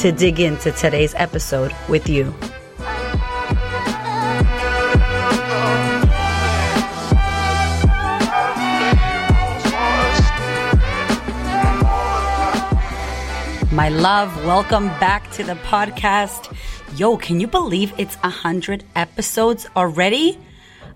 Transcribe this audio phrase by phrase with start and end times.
[0.00, 2.24] to dig into today's episode with you.
[13.70, 16.50] My love, welcome back to the podcast.
[16.96, 20.38] Yo, can you believe it's a hundred episodes already?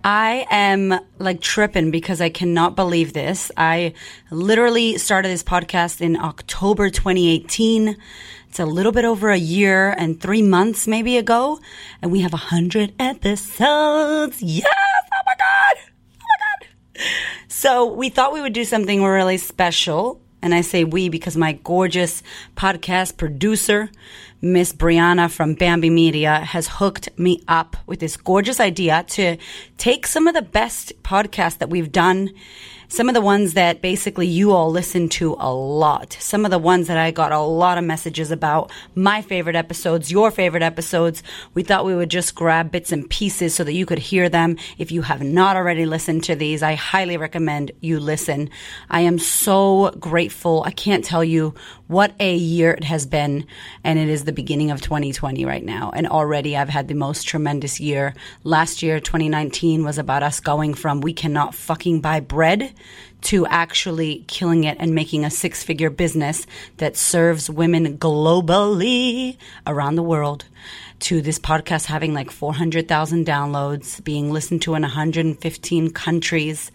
[0.02, 3.50] I am like tripping because I cannot believe this.
[3.56, 3.92] I
[4.30, 7.96] literally started this podcast in October 2018.
[8.54, 11.58] It's a little bit over a year and three months maybe ago,
[12.00, 14.40] and we have a hundred episodes.
[14.40, 14.64] Yes!
[15.12, 15.76] Oh my god!
[16.20, 17.08] Oh my god!
[17.48, 21.54] So we thought we would do something really special and I say we because my
[21.64, 22.22] gorgeous
[22.54, 23.90] podcast producer,
[24.42, 29.38] Miss Brianna from Bambi Media, has hooked me up with this gorgeous idea to
[29.78, 32.30] take some of the best podcasts that we've done
[32.88, 36.16] some of the ones that basically you all listen to a lot.
[36.20, 40.10] Some of the ones that I got a lot of messages about, my favorite episodes,
[40.10, 41.22] your favorite episodes.
[41.54, 44.56] We thought we would just grab bits and pieces so that you could hear them.
[44.78, 48.50] If you have not already listened to these, I highly recommend you listen.
[48.90, 50.62] I am so grateful.
[50.64, 51.54] I can't tell you
[51.86, 53.46] what a year it has been.
[53.82, 55.92] And it is the beginning of 2020 right now.
[55.94, 58.14] And already I've had the most tremendous year.
[58.42, 62.72] Last year, 2019 was about us going from we cannot fucking buy bread
[63.22, 66.46] to actually killing it and making a six figure business
[66.76, 70.44] that serves women globally around the world
[71.00, 76.70] to this podcast having like 400,000 downloads, being listened to in 115 countries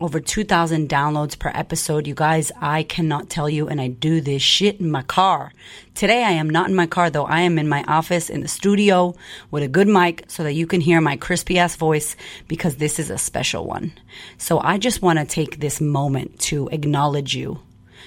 [0.00, 2.06] over 2,000 downloads per episode.
[2.06, 5.52] You guys, I cannot tell you, and I do this shit in my car.
[5.94, 7.24] Today, I am not in my car, though.
[7.24, 9.14] I am in my office in the studio
[9.50, 12.98] with a good mic so that you can hear my crispy ass voice because this
[12.98, 13.92] is a special one.
[14.36, 17.60] So I just want to take this moment to acknowledge you.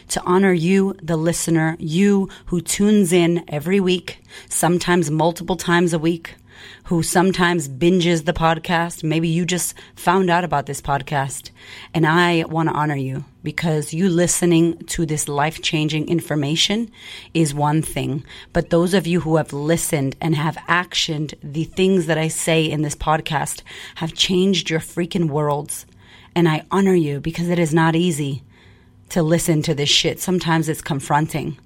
[0.10, 6.00] To honor you, the listener, you who tunes in every week, sometimes multiple times a
[6.00, 6.36] week,
[6.86, 9.04] who sometimes binges the podcast.
[9.04, 11.52] Maybe you just found out about this podcast.
[11.94, 16.92] And I want to honor you because you listening to this life changing information
[17.34, 18.24] is one thing.
[18.54, 22.66] But those of you who have listened and have actioned the things that I say
[22.66, 23.62] in this podcast
[23.96, 25.86] have changed your freaking worlds.
[26.36, 28.44] And I honor you because it is not easy
[29.10, 30.20] to listen to this shit.
[30.20, 31.58] Sometimes it's confronting.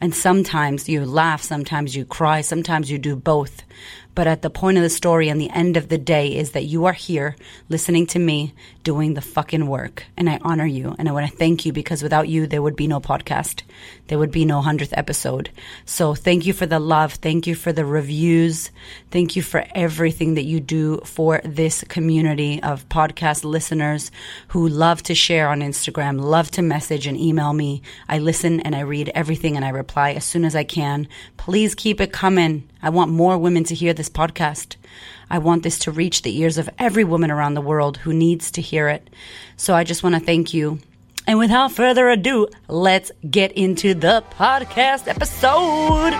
[0.00, 3.64] And sometimes you laugh, sometimes you cry, sometimes you do both.
[4.18, 6.64] But at the point of the story and the end of the day is that
[6.64, 7.36] you are here
[7.68, 8.52] listening to me
[8.82, 10.06] doing the fucking work.
[10.16, 10.96] And I honor you.
[10.98, 13.62] And I want to thank you because without you, there would be no podcast.
[14.08, 15.50] There would be no 100th episode.
[15.84, 17.12] So thank you for the love.
[17.12, 18.72] Thank you for the reviews.
[19.12, 24.10] Thank you for everything that you do for this community of podcast listeners
[24.48, 27.82] who love to share on Instagram, love to message and email me.
[28.08, 31.06] I listen and I read everything and I reply as soon as I can.
[31.36, 32.68] Please keep it coming.
[32.82, 34.76] I want more women to hear this podcast.
[35.30, 38.50] I want this to reach the ears of every woman around the world who needs
[38.52, 39.10] to hear it.
[39.56, 40.78] So I just want to thank you.
[41.26, 46.14] And without further ado, let's get into the podcast episode.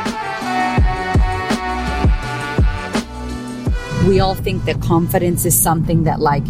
[4.09, 6.45] We all think that confidence is something that like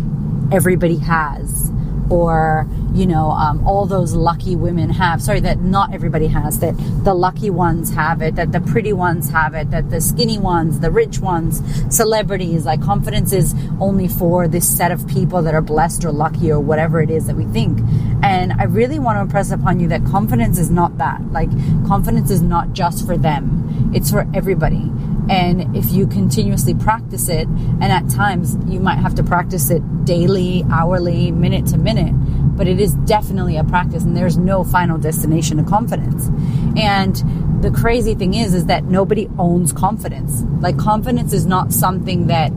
[0.50, 1.70] everybody has
[2.10, 6.74] or you know um, all those lucky women have sorry that not everybody has that
[7.04, 10.80] the lucky ones have it that the pretty ones have it that the skinny ones
[10.80, 11.62] the rich ones
[11.94, 16.50] celebrities like confidence is only for this set of people that are blessed or lucky
[16.50, 17.78] or whatever it is that we think.
[18.22, 21.20] And i really want to impress upon you that confidence is not that.
[21.32, 21.50] Like
[21.86, 23.92] confidence is not just for them.
[23.94, 24.90] It's for everybody.
[25.30, 29.82] And if you continuously practice it, and at times you might have to practice it
[30.06, 32.14] daily, hourly, minute to minute,
[32.58, 36.28] but it is definitely a practice and there's no final destination of confidence.
[36.76, 40.42] And the crazy thing is, is that nobody owns confidence.
[40.60, 42.50] Like confidence is not something that,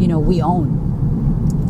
[0.00, 0.78] you know, we own.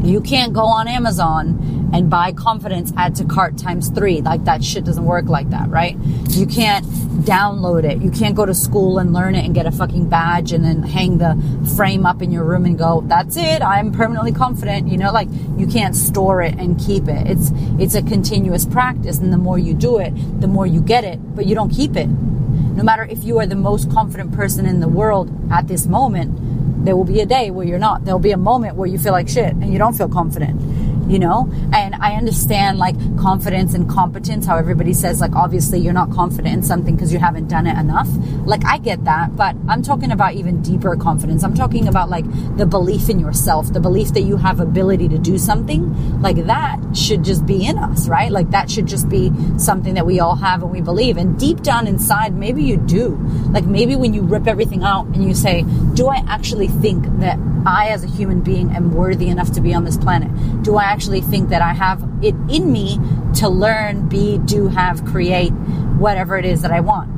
[0.04, 1.58] You can't go on Amazon
[1.92, 4.20] and buy confidence add to cart times three.
[4.20, 5.96] Like that shit doesn't work like that, right?
[6.30, 6.84] You can't
[7.24, 8.02] download it.
[8.02, 10.82] You can't go to school and learn it and get a fucking badge and then
[10.82, 11.36] hang the
[11.76, 13.62] frame up in your room and go, that's it.
[13.62, 14.88] I'm permanently confident.
[14.88, 17.28] You know, like you can't store it and keep it.
[17.28, 19.18] It's, it's a continuous practice.
[19.18, 20.10] And the more you do it,
[20.40, 22.06] the more you get it, but you don't keep it.
[22.06, 26.84] No matter if you are the most confident person in the world at this moment,
[26.84, 28.04] there will be a day where you're not.
[28.04, 30.60] There'll be a moment where you feel like shit and you don't feel confident
[31.08, 31.50] you know?
[31.72, 36.54] And I understand like confidence and competence, how everybody says, like, obviously you're not confident
[36.54, 38.08] in something because you haven't done it enough.
[38.44, 41.44] Like, I get that, but I'm talking about even deeper confidence.
[41.44, 42.25] I'm talking about like
[42.56, 46.20] the belief in yourself, the belief that you have ability to do something.
[46.20, 48.31] Like, that should just be in us, right?
[48.31, 51.16] Like, that should just be something that we all have and we believe.
[51.16, 53.16] And deep down inside, maybe you do.
[53.50, 55.62] Like, maybe when you rip everything out and you say,
[55.94, 59.72] do I actually think that I, as a human being, am worthy enough to be
[59.75, 60.31] on this planet?
[60.62, 63.00] Do I actually think that I have it in me
[63.36, 65.50] to learn, be, do, have, create
[65.98, 67.10] whatever it is that I want?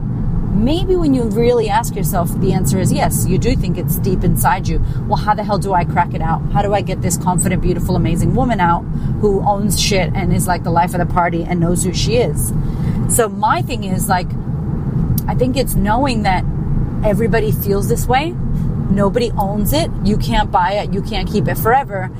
[0.55, 4.23] Maybe when you really ask yourself, the answer is yes, you do think it's deep
[4.23, 4.81] inside you.
[5.09, 6.41] Well, how the hell do I crack it out?
[6.53, 8.83] How do I get this confident, beautiful, amazing woman out
[9.21, 12.17] who owns shit and is like the life of the party and knows who she
[12.19, 12.53] is?
[13.09, 14.29] So, my thing is like,
[15.27, 16.45] I think it's knowing that
[17.05, 18.35] everybody feels this way
[18.91, 19.91] Nobody owns it.
[20.05, 20.93] You can't buy it.
[20.93, 22.11] You can't keep it forever.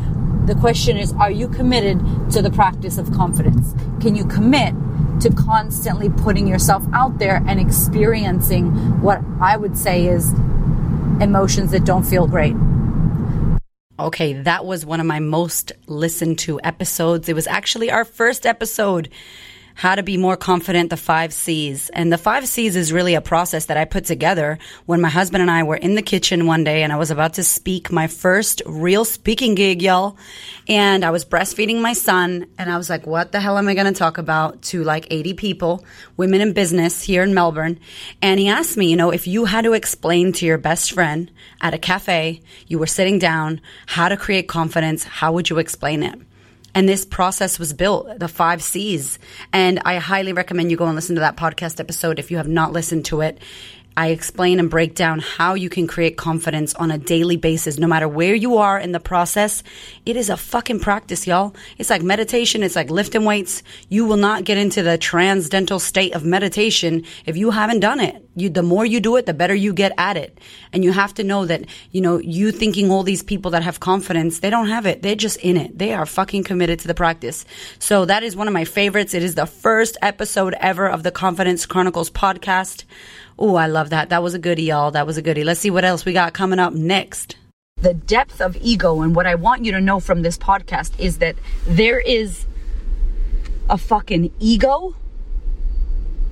[0.47, 1.99] The question is, are you committed
[2.33, 3.75] to the practice of confidence?
[4.01, 4.75] Can you commit
[5.21, 8.67] to constantly putting yourself out there and experiencing
[9.01, 10.33] what I would say is
[11.21, 12.55] emotions that don't feel great?
[13.99, 17.29] Okay, that was one of my most listened to episodes.
[17.29, 19.09] It was actually our first episode
[19.75, 21.91] how to be more confident, the five C's.
[21.91, 25.43] And the five C's is really a process that I put together when my husband
[25.43, 28.07] and I were in the kitchen one day and I was about to speak my
[28.07, 30.17] first real speaking gig, y'all.
[30.69, 33.75] And I was breastfeeding my son and I was like, what the hell am I
[33.75, 35.85] going to talk about to like 80 people,
[36.17, 37.81] women in business here in Melbourne?
[38.23, 41.31] And he asked me, you know, if you had to explain to your best friend
[41.61, 46.03] at a cafe, you were sitting down, how to create confidence, how would you explain
[46.03, 46.19] it?
[46.75, 49.19] And this process was built, the five C's.
[49.53, 52.49] And I highly recommend you go and listen to that podcast episode if you have
[52.49, 53.39] not listened to it.
[53.97, 57.87] I explain and break down how you can create confidence on a daily basis, no
[57.87, 59.63] matter where you are in the process.
[60.05, 61.55] It is a fucking practice, y'all.
[61.79, 62.65] It's like meditation.
[62.65, 63.63] It's like lifting weights.
[63.89, 68.21] You will not get into the transcendental state of meditation if you haven't done it.
[68.35, 70.41] You, the more you do it, the better you get at it.
[70.73, 73.79] And you have to know that, you know, you thinking all these people that have
[73.79, 75.03] confidence, they don't have it.
[75.03, 75.79] They're just in it.
[75.79, 77.45] They are fucking committed to the practice.
[77.79, 79.15] So that is one of my favorites.
[79.15, 82.83] It is the first episode ever of the Confidence Chronicles podcast.
[83.39, 84.11] Oh, I love that.
[84.11, 84.91] That was a goodie, y'all.
[84.91, 85.45] That was a goodie.
[85.45, 87.37] Let's see what else we got coming up next.
[87.77, 91.19] The depth of ego, and what I want you to know from this podcast is
[91.19, 91.37] that
[91.67, 92.47] there is
[93.69, 94.95] a fucking ego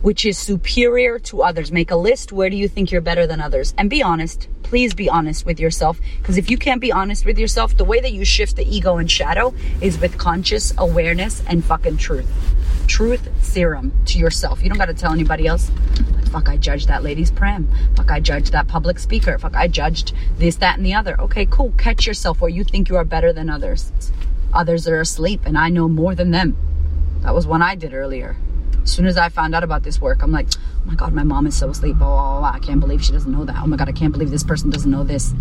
[0.02, 1.70] which is superior to others.
[1.72, 2.32] Make a list.
[2.32, 3.72] Where do you think you're better than others?
[3.78, 4.48] And be honest.
[4.62, 6.00] Please be honest with yourself.
[6.18, 8.96] Because if you can't be honest with yourself, the way that you shift the ego
[8.96, 12.28] and shadow is with conscious awareness and fucking truth.
[12.88, 14.62] Truth serum to yourself.
[14.62, 15.70] You don't got to tell anybody else.
[16.32, 17.68] Fuck, I judged that lady's pram.
[17.94, 19.38] Fuck, I judged that public speaker.
[19.38, 21.20] Fuck, I judged this, that, and the other.
[21.20, 21.72] Okay, cool.
[21.76, 23.92] Catch yourself where you think you are better than others.
[24.54, 26.56] Others are asleep, and I know more than them.
[27.20, 28.36] That was one I did earlier.
[28.82, 31.22] As soon as I found out about this work, I'm like, oh my God, my
[31.22, 31.96] mom is so asleep.
[32.00, 33.56] Oh, I can't believe she doesn't know that.
[33.62, 35.34] Oh my God, I can't believe this person doesn't know this.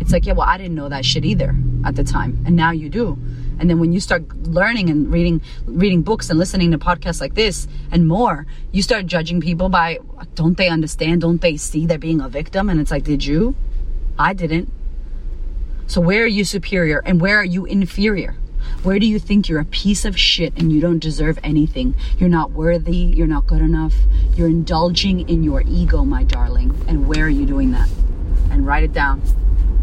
[0.00, 2.42] It's like, yeah, well, I didn't know that shit either at the time.
[2.46, 3.18] And now you do.
[3.58, 7.34] And then when you start learning and reading reading books and listening to podcasts like
[7.34, 9.98] this and more, you start judging people by
[10.34, 11.20] don't they understand?
[11.22, 12.68] Don't they see they're being a victim?
[12.68, 13.54] And it's like, did you?
[14.18, 14.72] I didn't.
[15.86, 18.36] So where are you superior and where are you inferior?
[18.82, 21.94] Where do you think you're a piece of shit and you don't deserve anything?
[22.18, 23.94] You're not worthy, you're not good enough.
[24.34, 26.78] You're indulging in your ego, my darling.
[26.86, 27.88] And where are you doing that?
[28.50, 29.22] And write it down.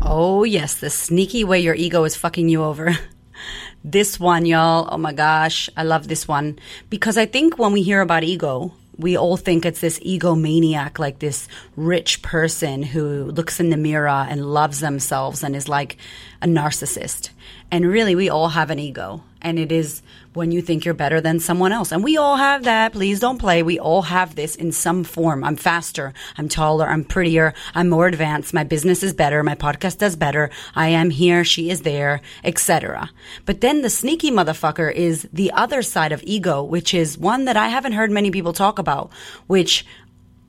[0.01, 2.97] Oh, yes, the sneaky way your ego is fucking you over.
[3.87, 6.57] This one, y'all, oh my gosh, I love this one.
[6.89, 11.19] Because I think when we hear about ego, we all think it's this egomaniac, like
[11.19, 15.97] this rich person who looks in the mirror and loves themselves and is like
[16.41, 17.29] a narcissist.
[17.69, 19.23] And really, we all have an ego.
[19.45, 20.01] And it is
[20.33, 21.91] when you think you're better than someone else.
[21.91, 22.93] And we all have that.
[22.93, 23.61] Please don't play.
[23.61, 25.43] We all have this in some form.
[25.43, 26.15] I'm faster.
[26.35, 26.87] I'm taller.
[26.87, 27.53] I'm prettier.
[27.75, 28.55] I'm more advanced.
[28.55, 29.43] My business is better.
[29.43, 30.49] My podcast does better.
[30.73, 31.43] I am here.
[31.43, 33.11] She is there, etc.
[33.45, 37.55] But then the sneaky motherfucker is the other side of ego, which is one that
[37.55, 39.11] I haven't heard many people talk about,
[39.45, 39.85] which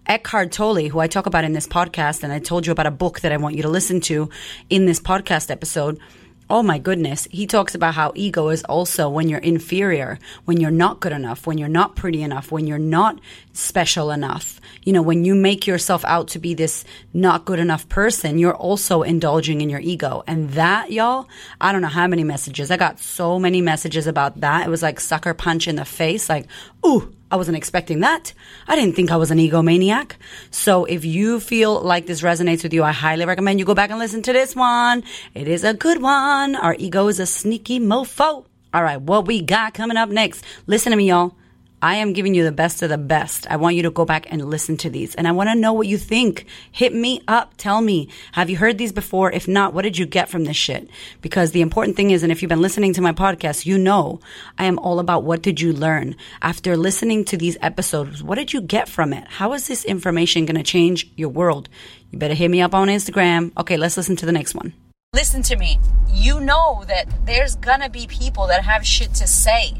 [0.06, 2.90] Eckhart Tolle, who I talk about in this podcast, and I told you about a
[2.90, 4.30] book that I want you to listen to
[4.70, 6.00] in this podcast episode
[6.48, 7.26] Oh my goodness.
[7.32, 11.44] He talks about how ego is also when you're inferior, when you're not good enough,
[11.44, 13.18] when you're not pretty enough, when you're not
[13.52, 14.60] special enough.
[14.84, 18.54] You know, when you make yourself out to be this not good enough person, you're
[18.54, 20.22] also indulging in your ego.
[20.28, 21.28] And that, y'all,
[21.60, 22.70] I don't know how many messages.
[22.70, 24.68] I got so many messages about that.
[24.68, 26.28] It was like sucker punch in the face.
[26.28, 26.46] Like,
[26.86, 28.32] ooh, I wasn't expecting that.
[28.66, 30.12] I didn't think I was an egomaniac.
[30.50, 33.90] So if you feel like this resonates with you, I highly recommend you go back
[33.90, 35.04] and listen to this one.
[35.34, 36.56] It is a good one.
[36.56, 38.46] Our ego is a sneaky mofo.
[38.72, 40.44] All right, what we got coming up next?
[40.66, 41.34] Listen to me, y'all.
[41.82, 43.46] I am giving you the best of the best.
[43.50, 45.14] I want you to go back and listen to these.
[45.14, 46.46] And I want to know what you think.
[46.72, 47.52] Hit me up.
[47.58, 49.30] Tell me, have you heard these before?
[49.30, 50.88] If not, what did you get from this shit?
[51.20, 54.20] Because the important thing is, and if you've been listening to my podcast, you know
[54.58, 56.16] I am all about what did you learn?
[56.40, 59.26] After listening to these episodes, what did you get from it?
[59.28, 61.68] How is this information going to change your world?
[62.10, 63.52] You better hit me up on Instagram.
[63.58, 64.72] Okay, let's listen to the next one.
[65.14, 65.78] Listen to me.
[66.08, 69.74] You know that there's going to be people that have shit to say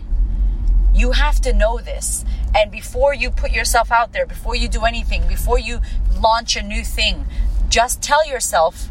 [0.96, 2.24] you have to know this.
[2.56, 5.80] And before you put yourself out there, before you do anything, before you
[6.18, 7.26] launch a new thing,
[7.68, 8.88] just tell yourself,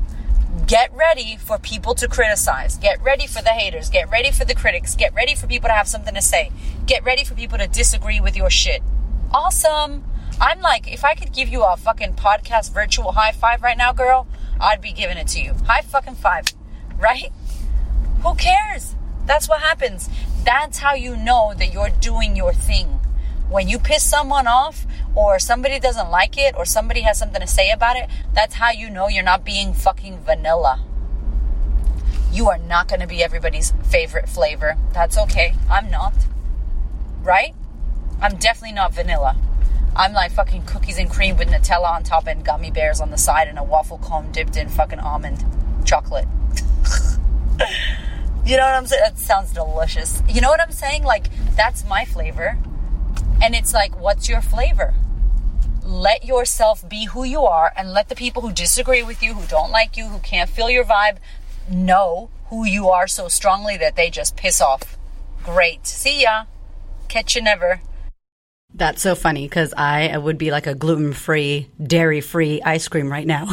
[0.67, 2.77] get ready for people to criticize.
[2.77, 3.89] Get ready for the haters.
[3.89, 4.95] Get ready for the critics.
[4.95, 6.51] Get ready for people to have something to say.
[6.85, 8.83] Get ready for people to disagree with your shit.
[9.31, 10.03] Awesome.
[10.39, 13.93] I'm like, if I could give you a fucking podcast virtual high five right now,
[13.93, 14.27] girl,
[14.59, 15.55] I'd be giving it to you.
[15.65, 16.45] High fucking five.
[16.97, 17.31] Right?
[18.21, 18.95] Who cares?
[19.25, 20.09] That's what happens.
[20.45, 22.99] That's how you know that you're doing your thing.
[23.49, 24.85] When you piss someone off,
[25.15, 28.69] or somebody doesn't like it, or somebody has something to say about it, that's how
[28.69, 30.83] you know you're not being fucking vanilla.
[32.31, 34.77] You are not to be everybody's favorite flavor.
[34.93, 35.55] That's okay.
[35.69, 36.13] I'm not.
[37.23, 37.55] Right?
[38.21, 39.37] I'm definitely not vanilla.
[39.95, 43.17] I'm like fucking cookies and cream with Nutella on top and gummy bears on the
[43.17, 45.43] side and a waffle cone dipped in fucking almond
[45.85, 46.27] chocolate.
[48.45, 49.01] You know what I'm saying?
[49.03, 50.21] That sounds delicious.
[50.29, 51.03] You know what I'm saying?
[51.03, 51.25] Like,
[51.55, 52.59] that's my flavor.
[53.41, 54.93] And it's like, what's your flavor?
[55.83, 59.47] Let yourself be who you are and let the people who disagree with you, who
[59.47, 61.17] don't like you, who can't feel your vibe,
[61.71, 64.95] know who you are so strongly that they just piss off.
[65.43, 65.87] Great.
[65.87, 66.45] See ya.
[67.07, 67.81] Catch you never.
[68.75, 73.11] That's so funny because I would be like a gluten free, dairy free ice cream
[73.11, 73.49] right now.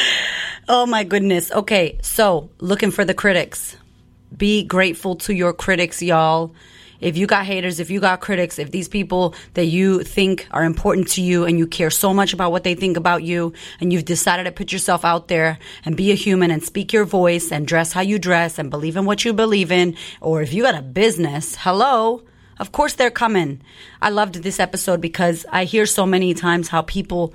[0.68, 1.50] oh my goodness.
[1.50, 3.76] Okay, so looking for the critics.
[4.36, 6.54] Be grateful to your critics, y'all.
[7.00, 10.64] If you got haters, if you got critics, if these people that you think are
[10.64, 13.92] important to you and you care so much about what they think about you and
[13.92, 17.52] you've decided to put yourself out there and be a human and speak your voice
[17.52, 20.64] and dress how you dress and believe in what you believe in, or if you
[20.64, 22.24] got a business, hello,
[22.58, 23.60] of course they're coming.
[24.02, 27.32] I loved this episode because I hear so many times how people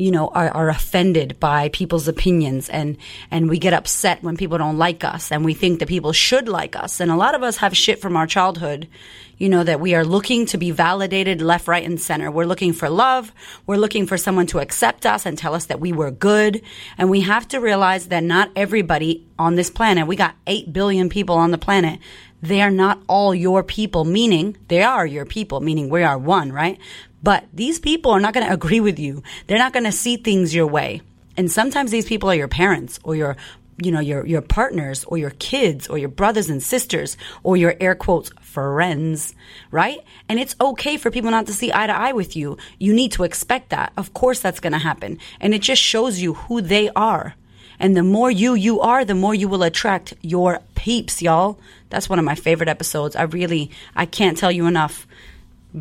[0.00, 2.96] you know, are, are offended by people's opinions and,
[3.30, 6.48] and we get upset when people don't like us and we think that people should
[6.48, 7.00] like us.
[7.00, 8.88] And a lot of us have shit from our childhood,
[9.36, 12.30] you know, that we are looking to be validated left, right, and center.
[12.30, 13.30] We're looking for love.
[13.66, 16.62] We're looking for someone to accept us and tell us that we were good.
[16.96, 21.10] And we have to realize that not everybody on this planet, we got 8 billion
[21.10, 22.00] people on the planet,
[22.42, 26.52] they are not all your people, meaning they are your people, meaning we are one,
[26.52, 26.78] right?
[27.22, 29.22] But these people are not going to agree with you.
[29.46, 31.02] They're not going to see things your way.
[31.36, 33.36] And sometimes these people are your parents or your
[33.82, 37.74] you know your your partners or your kids or your brothers and sisters or your
[37.80, 39.34] air quotes friends,
[39.70, 40.00] right?
[40.28, 42.58] And it's okay for people not to see eye to eye with you.
[42.78, 43.92] You need to expect that.
[43.96, 45.18] Of course that's going to happen.
[45.40, 47.34] And it just shows you who they are.
[47.78, 51.58] And the more you you are, the more you will attract your peeps, y'all.
[51.88, 53.16] That's one of my favorite episodes.
[53.16, 55.06] I really I can't tell you enough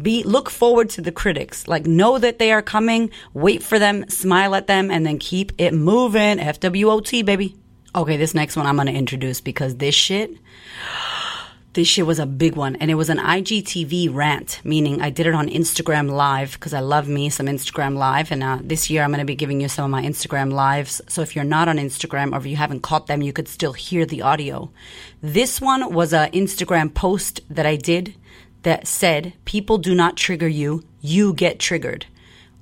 [0.01, 1.67] be look forward to the critics.
[1.67, 3.11] Like know that they are coming.
[3.33, 4.07] Wait for them.
[4.09, 6.37] Smile at them and then keep it moving.
[6.37, 7.55] Fwot baby.
[7.95, 10.31] Okay this next one i'm gonna introduce because this shit
[11.73, 12.75] this shit was a big one.
[12.75, 16.81] And it was an igtv rant meaning i did it on instagram live because i
[16.81, 18.31] love me some instagram live.
[18.31, 21.01] And uh, this year i'm to be giving you some of my instagram lives.
[21.07, 23.73] So if you're not on instagram or if you haven't caught them you could still
[23.73, 24.69] hear the audio.
[25.21, 28.13] This one was an instagram post that i did
[28.63, 32.05] that said, people do not trigger you, you get triggered.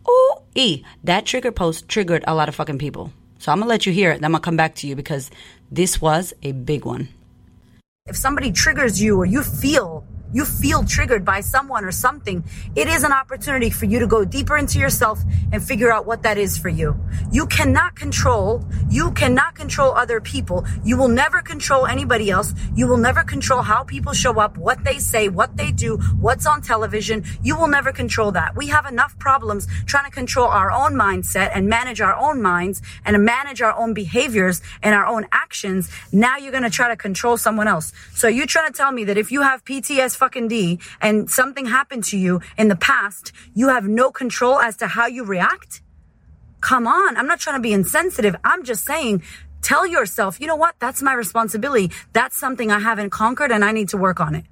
[0.07, 3.11] Oh, E, that trigger post triggered a lot of fucking people.
[3.39, 5.29] So I'm gonna let you hear it, then I'm gonna come back to you because
[5.71, 7.09] this was a big one.
[8.05, 12.43] If somebody triggers you or you feel you feel triggered by someone or something,
[12.75, 15.19] it is an opportunity for you to go deeper into yourself
[15.51, 16.99] and figure out what that is for you.
[17.31, 20.65] You cannot control, you cannot control other people.
[20.83, 22.53] You will never control anybody else.
[22.75, 26.45] You will never control how people show up, what they say, what they do, what's
[26.45, 27.23] on television.
[27.41, 28.55] You will never control that.
[28.55, 32.81] We have enough problems trying to control our own mindset and manage our own minds
[33.05, 35.89] and manage our own behaviors and our own actions.
[36.11, 37.93] Now you're going to try to control someone else.
[38.13, 41.65] So you're trying to tell me that if you have PTSD, fucking D and something
[41.65, 45.81] happened to you in the past, you have no control as to how you react?
[46.61, 47.17] Come on.
[47.17, 48.35] I'm not trying to be insensitive.
[48.43, 49.23] I'm just saying,
[49.61, 50.75] tell yourself, you know what?
[50.79, 51.91] That's my responsibility.
[52.13, 54.45] That's something I haven't conquered and I need to work on it.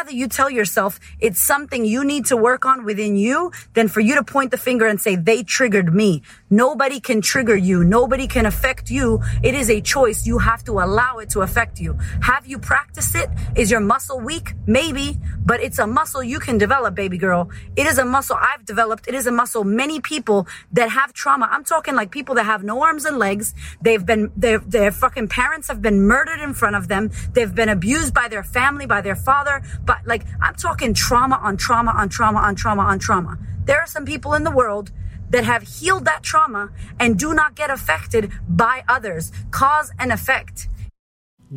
[0.00, 4.00] Rather you tell yourself it's something you need to work on within you than for
[4.00, 6.22] you to point the finger and say, they triggered me.
[6.48, 7.84] Nobody can trigger you.
[7.84, 9.20] Nobody can affect you.
[9.42, 10.26] It is a choice.
[10.26, 11.98] You have to allow it to affect you.
[12.22, 13.28] Have you practiced it?
[13.54, 14.54] Is your muscle weak?
[14.66, 17.50] Maybe, but it's a muscle you can develop, baby girl.
[17.76, 19.06] It is a muscle I've developed.
[19.06, 21.46] It is a muscle many people that have trauma.
[21.50, 23.54] I'm talking like people that have no arms and legs.
[23.82, 27.10] They've been, their, their fucking parents have been murdered in front of them.
[27.34, 29.62] They've been abused by their family, by their father.
[29.90, 33.36] But like, I'm talking trauma on trauma on trauma on trauma on trauma.
[33.64, 34.92] There are some people in the world
[35.30, 36.70] that have healed that trauma
[37.00, 39.32] and do not get affected by others.
[39.50, 40.68] Cause and effect.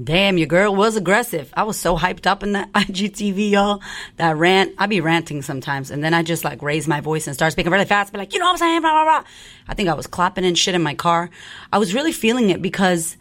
[0.04, 1.54] Damn, your girl was aggressive.
[1.56, 3.84] I was so hyped up in that IGTV, y'all,
[4.16, 4.74] that rant.
[4.80, 5.92] I be ranting sometimes.
[5.92, 8.34] And then I just like raise my voice and start speaking really fast, be like,
[8.34, 8.82] you know what I'm saying?
[8.82, 9.30] Blah, blah, blah.
[9.68, 11.30] I think I was clapping and shit in my car.
[11.72, 13.16] I was really feeling it because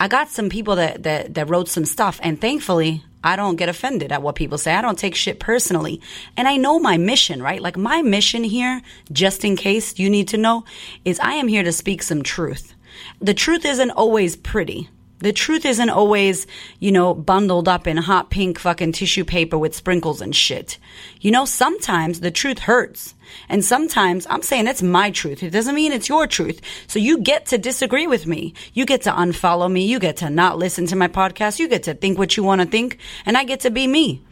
[0.00, 2.18] I got some people that, that, that wrote some stuff.
[2.22, 4.72] And thankfully, I don't get offended at what people say.
[4.74, 6.00] I don't take shit personally.
[6.36, 7.60] And I know my mission, right?
[7.60, 10.64] Like my mission here, just in case you need to know,
[11.04, 12.74] is I am here to speak some truth.
[13.20, 14.88] The truth isn't always pretty
[15.20, 16.46] the truth isn't always,
[16.78, 20.78] you know, bundled up in hot pink fucking tissue paper with sprinkles and shit.
[21.20, 23.14] You know, sometimes the truth hurts.
[23.48, 25.42] And sometimes I'm saying it's my truth.
[25.42, 26.60] It doesn't mean it's your truth.
[26.86, 28.54] So you get to disagree with me.
[28.72, 29.84] You get to unfollow me.
[29.84, 31.58] You get to not listen to my podcast.
[31.58, 32.98] You get to think what you want to think.
[33.26, 34.22] And I get to be me.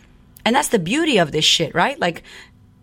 [0.45, 2.01] And that's the beauty of this shit, right?
[2.01, 2.23] Like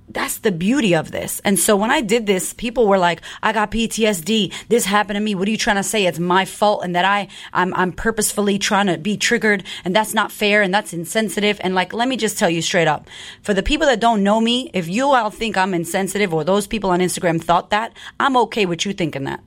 [0.09, 1.41] that's the beauty of this.
[1.43, 4.53] And so when I did this, people were like, I got PTSD.
[4.69, 5.35] This happened to me.
[5.35, 6.05] What are you trying to say?
[6.05, 10.13] It's my fault and that I, I'm, I'm purposefully trying to be triggered and that's
[10.13, 11.59] not fair and that's insensitive.
[11.61, 13.07] And like, let me just tell you straight up.
[13.41, 16.67] For the people that don't know me, if you all think I'm insensitive or those
[16.67, 19.41] people on Instagram thought that, I'm okay with you thinking that.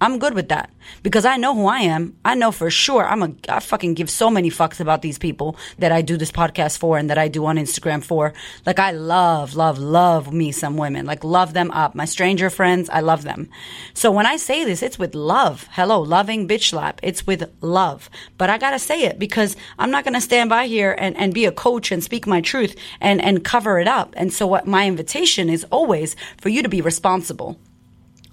[0.00, 0.70] I'm good with that
[1.02, 2.16] because I know who I am.
[2.24, 5.56] I know for sure I'm a, I fucking give so many fucks about these people
[5.78, 8.34] that I do this podcast for and that I do on Instagram for.
[8.66, 11.06] Like I love, love, love me some women.
[11.06, 11.94] Like love them up.
[11.94, 13.48] My stranger friends, I love them.
[13.94, 15.68] So when I say this, it's with love.
[15.70, 17.00] Hello, loving bitch slap.
[17.02, 18.10] It's with love.
[18.36, 21.44] But I gotta say it because I'm not gonna stand by here and, and be
[21.44, 24.12] a coach and speak my truth and, and cover it up.
[24.16, 27.58] And so what my invitation is always for you to be responsible.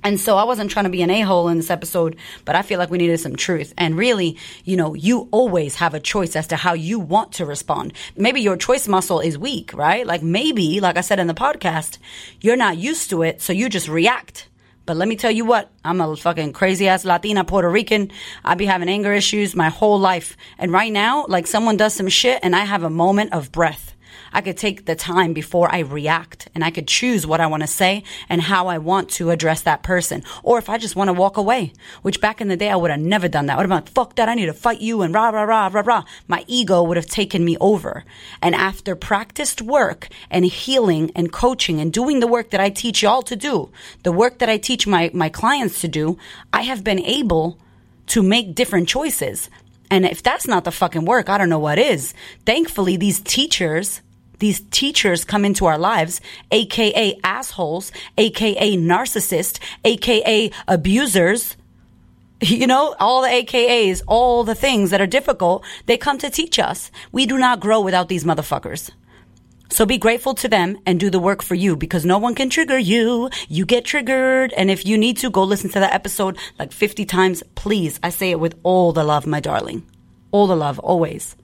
[0.03, 2.79] And so I wasn't trying to be an a-hole in this episode, but I feel
[2.79, 3.73] like we needed some truth.
[3.77, 7.45] And really, you know, you always have a choice as to how you want to
[7.45, 7.93] respond.
[8.15, 10.05] Maybe your choice muscle is weak, right?
[10.05, 11.99] Like maybe, like I said in the podcast,
[12.39, 14.47] you're not used to it, so you just react.
[14.87, 18.11] But let me tell you what, I'm a fucking crazy ass Latina Puerto Rican.
[18.43, 20.35] I be having anger issues my whole life.
[20.57, 23.95] And right now, like someone does some shit and I have a moment of breath.
[24.33, 27.63] I could take the time before I react and I could choose what I want
[27.63, 30.23] to say and how I want to address that person.
[30.43, 32.91] Or if I just want to walk away, which back in the day I would
[32.91, 33.53] have never done that.
[33.53, 34.29] I would have been like, fuck that.
[34.29, 36.03] I need to fight you and rah, rah, rah, rah, rah.
[36.27, 38.03] My ego would have taken me over.
[38.41, 43.03] And after practiced work and healing and coaching and doing the work that I teach
[43.03, 43.71] y'all to do,
[44.03, 46.17] the work that I teach my, my clients to do,
[46.53, 47.57] I have been able
[48.07, 49.49] to make different choices.
[49.89, 52.13] And if that's not the fucking work, I don't know what is.
[52.45, 54.01] Thankfully, these teachers,
[54.41, 56.19] these teachers come into our lives,
[56.51, 61.55] aka assholes, aka narcissists, aka abusers.
[62.43, 66.57] You know, all the AKAs, all the things that are difficult, they come to teach
[66.57, 66.89] us.
[67.11, 68.89] We do not grow without these motherfuckers.
[69.69, 72.49] So be grateful to them and do the work for you because no one can
[72.49, 73.29] trigger you.
[73.47, 74.53] You get triggered.
[74.53, 77.43] And if you need to, go listen to that episode like 50 times.
[77.53, 79.85] Please, I say it with all the love, my darling.
[80.31, 81.35] All the love, always.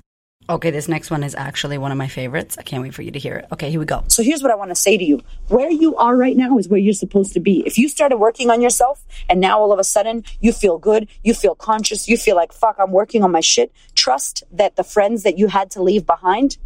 [0.50, 2.58] Okay, this next one is actually one of my favorites.
[2.58, 3.48] I can't wait for you to hear it.
[3.52, 4.06] Okay, here we go.
[4.08, 5.22] So here's what I want to say to you.
[5.50, 7.64] Where you are right now is where you're supposed to be.
[7.66, 11.10] If you started working on yourself and now all of a sudden you feel good,
[11.22, 14.86] you feel conscious, you feel like, fuck, I'm working on my shit, trust that the
[14.86, 16.58] friends that you had to leave behind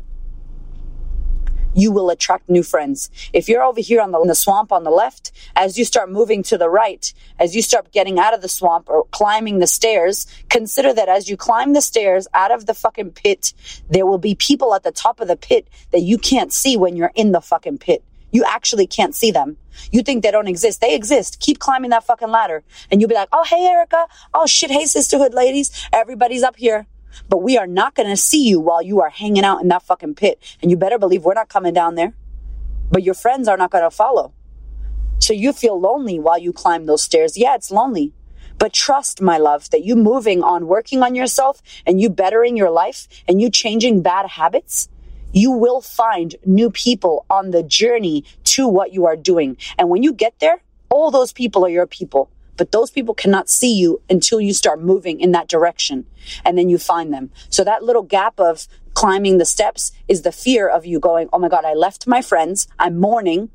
[1.74, 3.10] you will attract new friends.
[3.34, 6.44] If you're over here on the, the, swamp on the left, as you start moving
[6.44, 10.28] to the right, as you start getting out of the swamp or climbing the stairs,
[10.50, 13.54] consider that as you climb the stairs out of the fucking pit,
[13.90, 16.96] there will be people at the top of the pit that you can't see when
[16.96, 18.04] you're in the fucking pit.
[18.32, 19.58] You actually can't see them.
[19.92, 20.82] You think they don't exist.
[20.82, 21.40] They exist.
[21.40, 22.64] Keep climbing that fucking ladder.
[22.90, 24.08] And you'll be like, oh, hey, Erica.
[24.34, 24.72] Oh, shit.
[24.72, 25.88] Hey, sisterhood ladies.
[25.92, 26.88] Everybody's up here.
[27.30, 29.84] But we are not going to see you while you are hanging out in that
[29.84, 30.42] fucking pit.
[30.62, 32.14] And you better believe we're not coming down there.
[32.90, 34.34] But your friends are not going to follow.
[35.20, 37.38] So you feel lonely while you climb those stairs.
[37.38, 38.14] Yeah, it's lonely.
[38.58, 42.70] But trust, my love, that you moving on, working on yourself and you bettering your
[42.70, 44.90] life and you changing bad habits,
[45.32, 49.58] you will find new people on the journey to what you are doing.
[49.78, 53.50] And when you get there, all those people are your people but those people cannot
[53.50, 56.06] see you until you start moving in that direction
[56.46, 57.32] and then you find them.
[57.50, 61.40] So that little gap of climbing the steps is the fear of you going, Oh
[61.40, 62.68] my God, I left my friends.
[62.78, 63.50] I'm mourning.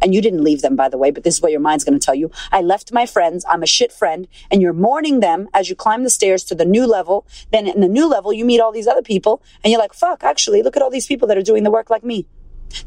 [0.00, 1.96] And you didn't leave them, by the way, but this is what your mind's going
[1.96, 2.28] to tell you.
[2.50, 3.44] I left my friends.
[3.48, 4.26] I'm a shit friend.
[4.50, 7.24] And you're mourning them as you climb the stairs to the new level.
[7.52, 10.24] Then in the new level, you meet all these other people and you're like, fuck,
[10.24, 12.26] actually, look at all these people that are doing the work like me.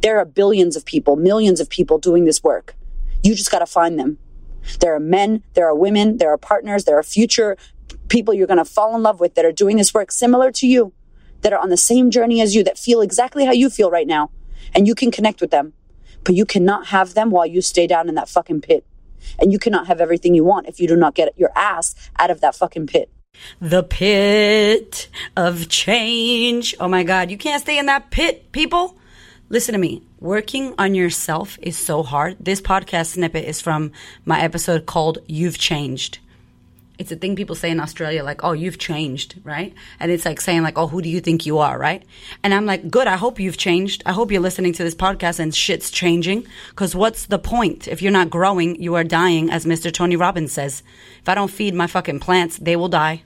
[0.01, 2.75] There are billions of people, millions of people doing this work.
[3.23, 4.17] You just got to find them.
[4.79, 7.57] There are men, there are women, there are partners, there are future
[8.07, 10.67] people you're going to fall in love with that are doing this work similar to
[10.67, 10.93] you,
[11.41, 14.07] that are on the same journey as you, that feel exactly how you feel right
[14.07, 14.31] now.
[14.73, 15.73] And you can connect with them.
[16.23, 18.85] But you cannot have them while you stay down in that fucking pit.
[19.39, 22.31] And you cannot have everything you want if you do not get your ass out
[22.31, 23.11] of that fucking pit.
[23.59, 26.75] The pit of change.
[26.79, 28.97] Oh my God, you can't stay in that pit, people.
[29.49, 30.01] Listen to me.
[30.19, 32.37] Working on yourself is so hard.
[32.39, 33.91] This podcast snippet is from
[34.25, 36.19] my episode called You've Changed
[36.97, 39.73] it's a thing people say in Australia, like, oh, you've changed, right?
[39.99, 42.03] And it's like saying, like, oh, who do you think you are, right?
[42.43, 44.03] And I'm like, good, I hope you've changed.
[44.05, 46.47] I hope you're listening to this podcast and shit's changing.
[46.75, 47.87] Cause what's the point?
[47.87, 49.91] If you're not growing, you are dying, as Mr.
[49.91, 50.83] Tony Robbins says.
[51.19, 53.23] If I don't feed my fucking plants, they will die.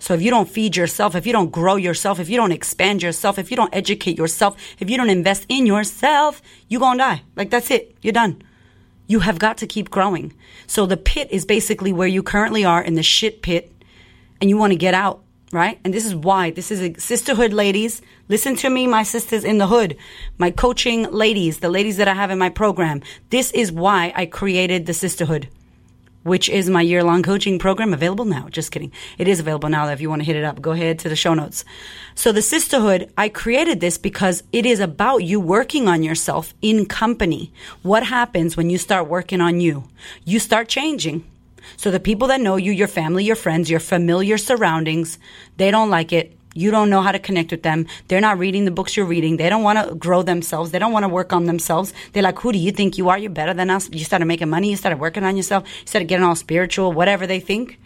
[0.00, 3.02] So if you don't feed yourself, if you don't grow yourself, if you don't expand
[3.02, 7.22] yourself, if you don't educate yourself, if you don't invest in yourself, you're gonna die.
[7.36, 7.96] Like, that's it.
[8.00, 8.42] You're done.
[9.06, 10.32] You have got to keep growing.
[10.66, 13.70] So the pit is basically where you currently are in the shit pit
[14.40, 15.78] and you want to get out, right?
[15.84, 18.00] And this is why this is a sisterhood ladies.
[18.30, 19.98] Listen to me, my sisters in the hood,
[20.38, 23.02] my coaching ladies, the ladies that I have in my program.
[23.28, 25.48] This is why I created the sisterhood
[26.22, 28.48] which is my year long coaching program available now.
[28.48, 28.92] Just kidding.
[29.18, 30.60] It is available now if you want to hit it up.
[30.60, 31.64] Go ahead to the show notes.
[32.14, 36.86] So the sisterhood, I created this because it is about you working on yourself in
[36.86, 37.52] company.
[37.82, 39.84] What happens when you start working on you?
[40.24, 41.24] You start changing.
[41.76, 45.18] So the people that know you, your family, your friends, your familiar surroundings,
[45.56, 46.36] they don't like it.
[46.54, 47.86] You don't know how to connect with them.
[48.08, 49.36] They're not reading the books you're reading.
[49.36, 50.72] They don't want to grow themselves.
[50.72, 51.92] They don't want to work on themselves.
[52.12, 53.16] They're like, who do you think you are?
[53.16, 53.88] You're better than us.
[53.92, 54.70] You started making money.
[54.70, 55.64] You started working on yourself.
[55.82, 57.78] You started getting all spiritual, whatever they think.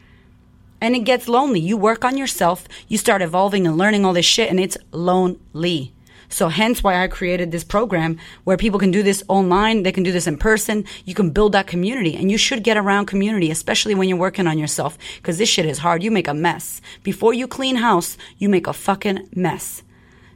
[0.80, 1.60] And it gets lonely.
[1.60, 2.66] You work on yourself.
[2.88, 5.92] You start evolving and learning all this shit and it's lonely.
[6.28, 10.02] So hence why I created this program where people can do this online, they can
[10.02, 10.84] do this in person.
[11.04, 14.46] You can build that community and you should get around community, especially when you're working
[14.46, 16.02] on yourself because this shit is hard.
[16.02, 16.80] You make a mess.
[17.02, 19.82] Before you clean house, you make a fucking mess.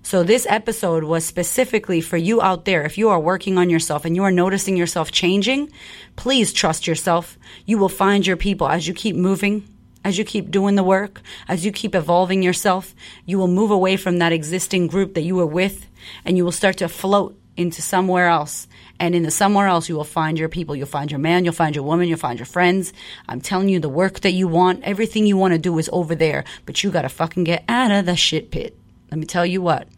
[0.03, 2.85] So this episode was specifically for you out there.
[2.85, 5.71] If you are working on yourself and you are noticing yourself changing,
[6.17, 7.39] please trust yourself.
[7.67, 9.69] You will find your people as you keep moving
[10.05, 12.95] as you keep doing the work, as you keep evolving yourself,
[13.27, 15.87] you will move away from that existing group that you were with
[16.25, 18.69] and you will start to float into somewhere else.
[19.01, 20.77] And in the somewhere else, you will find your people.
[20.77, 22.93] You'll find your man, you'll find your woman, you'll find your friends.
[23.29, 26.15] I'm telling you, the work that you want, everything you want to do is over
[26.15, 28.77] there, but you got to fucking get out of the shit pit.
[29.11, 29.89] Let me tell you what.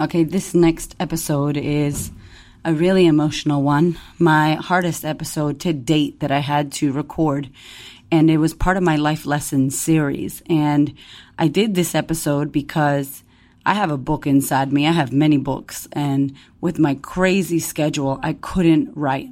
[0.00, 2.12] Okay, this next episode is
[2.64, 3.98] a really emotional one.
[4.18, 7.48] My hardest episode to date that I had to record
[8.10, 10.42] and it was part of my life lessons series.
[10.48, 10.94] And
[11.38, 13.22] I did this episode because
[13.64, 14.86] I have a book inside me.
[14.86, 19.30] I have many books, and with my crazy schedule, I couldn't write.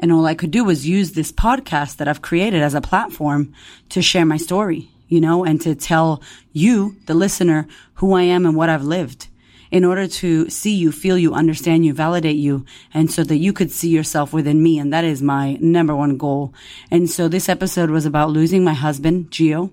[0.00, 3.54] And all I could do was use this podcast that I've created as a platform
[3.90, 6.20] to share my story, you know, and to tell
[6.52, 9.28] you, the listener, who I am and what I've lived
[9.74, 13.52] in order to see you, feel you, understand you, validate you, and so that you
[13.52, 14.78] could see yourself within me.
[14.78, 16.54] And that is my number one goal.
[16.92, 19.72] And so this episode was about losing my husband, Gio,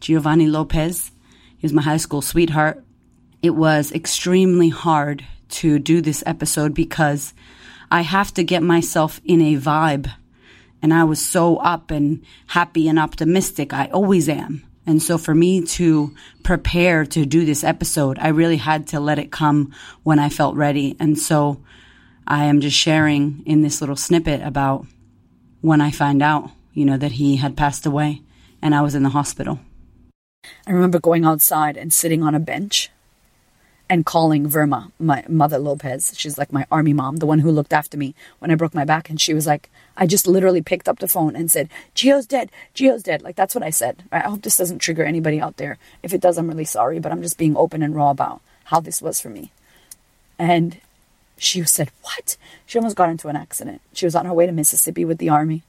[0.00, 1.10] Giovanni Lopez.
[1.58, 2.82] He was my high school sweetheart.
[3.42, 5.22] It was extremely hard
[5.60, 7.34] to do this episode because
[7.90, 10.10] I have to get myself in a vibe.
[10.80, 13.74] And I was so up and happy and optimistic.
[13.74, 14.64] I always am.
[14.86, 19.18] And so for me to prepare to do this episode, I really had to let
[19.18, 20.96] it come when I felt ready.
[20.98, 21.62] And so
[22.26, 24.86] I am just sharing in this little snippet about
[25.60, 28.22] when I find out, you know, that he had passed away
[28.60, 29.60] and I was in the hospital.
[30.66, 32.90] I remember going outside and sitting on a bench
[33.92, 36.14] and calling Verma, my mother Lopez.
[36.16, 38.86] She's like my army mom, the one who looked after me when I broke my
[38.86, 39.10] back.
[39.10, 42.50] And she was like, I just literally picked up the phone and said, Gio's dead.
[42.74, 43.20] Gio's dead.
[43.20, 44.04] Like, that's what I said.
[44.10, 45.76] I hope this doesn't trigger anybody out there.
[46.02, 48.80] If it does, I'm really sorry, but I'm just being open and raw about how
[48.80, 49.52] this was for me.
[50.38, 50.78] And
[51.36, 52.38] she said, What?
[52.64, 53.82] She almost got into an accident.
[53.92, 55.64] She was on her way to Mississippi with the army.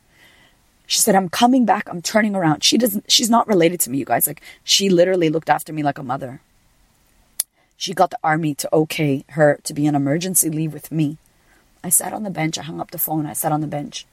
[0.88, 1.90] She said, I'm coming back.
[1.90, 2.64] I'm turning around.
[2.64, 4.28] She doesn't, she's not related to me, you guys.
[4.28, 6.40] Like, she literally looked after me like a mother.
[7.84, 11.18] She got the army to okay her to be on emergency leave with me.
[11.84, 12.58] I sat on the bench.
[12.58, 13.26] I hung up the phone.
[13.26, 14.06] I sat on the bench.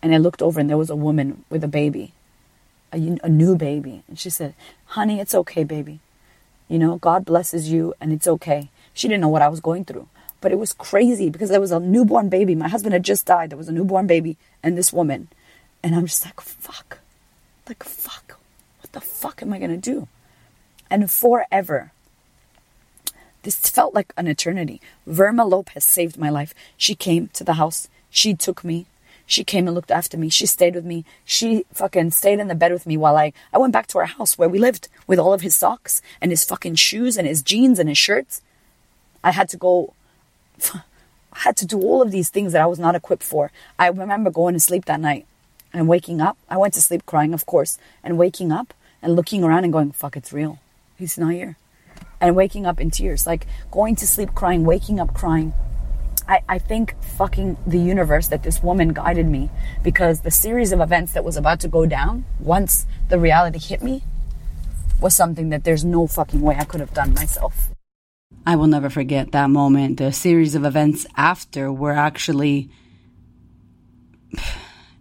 [0.00, 2.14] And I looked over and there was a woman with a baby,
[2.90, 4.02] a, a new baby.
[4.08, 4.54] And she said,
[4.96, 6.00] Honey, it's okay, baby.
[6.68, 8.70] You know, God blesses you and it's okay.
[8.94, 10.08] She didn't know what I was going through.
[10.40, 12.54] But it was crazy because there was a newborn baby.
[12.54, 13.50] My husband had just died.
[13.50, 15.28] There was a newborn baby and this woman.
[15.82, 17.00] And I'm just like, fuck.
[17.68, 18.38] Like, fuck.
[18.80, 20.08] What the fuck am I going to do?
[20.88, 21.92] And forever,
[23.48, 24.78] this felt like an eternity.
[25.08, 26.52] Verma Lopez saved my life.
[26.76, 27.88] She came to the house.
[28.10, 28.84] She took me.
[29.24, 30.28] She came and looked after me.
[30.28, 31.06] She stayed with me.
[31.24, 34.04] She fucking stayed in the bed with me while I, I went back to our
[34.04, 37.40] house where we lived with all of his socks and his fucking shoes and his
[37.40, 38.42] jeans and his shirts.
[39.24, 39.94] I had to go,
[40.74, 43.50] I had to do all of these things that I was not equipped for.
[43.78, 45.24] I remember going to sleep that night
[45.72, 46.36] and waking up.
[46.50, 49.92] I went to sleep crying, of course, and waking up and looking around and going,
[49.92, 50.58] fuck, it's real.
[50.98, 51.56] He's not here.
[52.20, 55.52] And waking up in tears, like going to sleep crying, waking up crying.
[56.28, 59.50] I, I think fucking the universe that this woman guided me
[59.82, 63.82] because the series of events that was about to go down once the reality hit
[63.82, 64.02] me
[65.00, 67.70] was something that there's no fucking way I could have done myself.
[68.46, 69.98] I will never forget that moment.
[69.98, 72.70] The series of events after were actually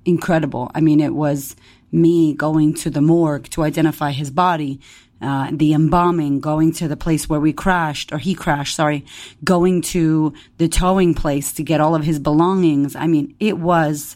[0.05, 0.71] incredible.
[0.73, 1.55] I mean, it was
[1.91, 4.79] me going to the morgue to identify his body,
[5.21, 9.05] uh, the embalming, going to the place where we crashed, or he crashed, sorry,
[9.43, 12.95] going to the towing place to get all of his belongings.
[12.95, 14.15] I mean, it was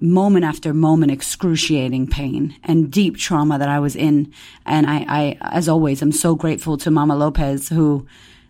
[0.00, 4.32] moment after moment excruciating pain and deep trauma that I was in.
[4.64, 8.06] And I, I, as always, I'm so grateful to Mama Lopez who,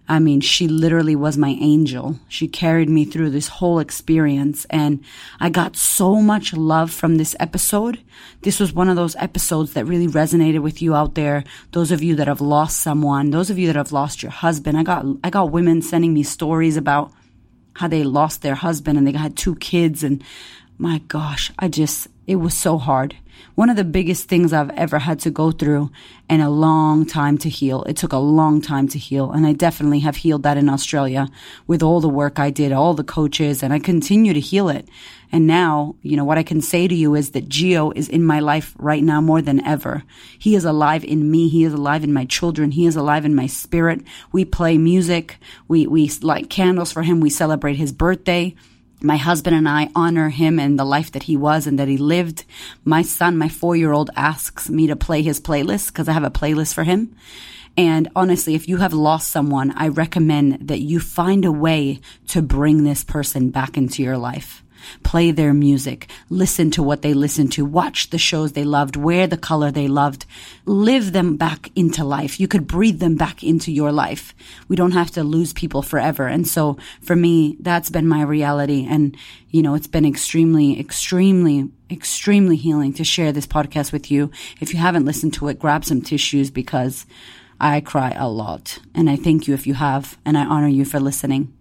[0.09, 2.19] I mean, she literally was my angel.
[2.29, 5.05] She carried me through this whole experience and
[5.39, 8.01] I got so much love from this episode.
[8.41, 11.45] This was one of those episodes that really resonated with you out there.
[11.73, 14.79] Those of you that have lost someone, those of you that have lost your husband.
[14.79, 17.13] I got, I got women sending me stories about
[17.75, 20.25] how they lost their husband and they had two kids and
[20.79, 23.17] my gosh, I just, it was so hard.
[23.55, 25.91] One of the biggest things I've ever had to go through
[26.29, 27.83] and a long time to heal.
[27.85, 29.33] It took a long time to heal.
[29.33, 31.29] And I definitely have healed that in Australia
[31.67, 34.89] with all the work I did, all the coaches, and I continue to heal it.
[35.33, 38.25] And now, you know, what I can say to you is that Gio is in
[38.25, 40.05] my life right now more than ever.
[40.39, 41.49] He is alive in me.
[41.49, 42.71] He is alive in my children.
[42.71, 44.01] He is alive in my spirit.
[44.31, 45.39] We play music.
[45.67, 47.21] We, we light candles for him.
[47.21, 48.55] We celebrate his birthday.
[49.01, 51.97] My husband and I honor him and the life that he was and that he
[51.97, 52.45] lived.
[52.85, 56.25] My son, my four year old, asks me to play his playlist because I have
[56.25, 57.15] a playlist for him.
[57.77, 62.43] And honestly, if you have lost someone, I recommend that you find a way to
[62.43, 64.65] bring this person back into your life
[65.03, 69.27] play their music, listen to what they listened to, watch the shows they loved, wear
[69.27, 70.27] the color they loved,
[70.65, 72.41] live them back into life.
[72.41, 74.35] You could breathe them back into your life.
[74.69, 76.27] We don't have to lose people forever.
[76.27, 78.87] And so for me, that's been my reality.
[78.89, 79.17] And,
[79.51, 84.31] you know, it's been extremely, extremely, extremely healing to share this podcast with you.
[84.61, 87.07] If you haven't listened to it, grab some tissues because
[87.61, 88.79] I cry a lot.
[88.95, 91.58] And I thank you if you have, and I honor you for listening.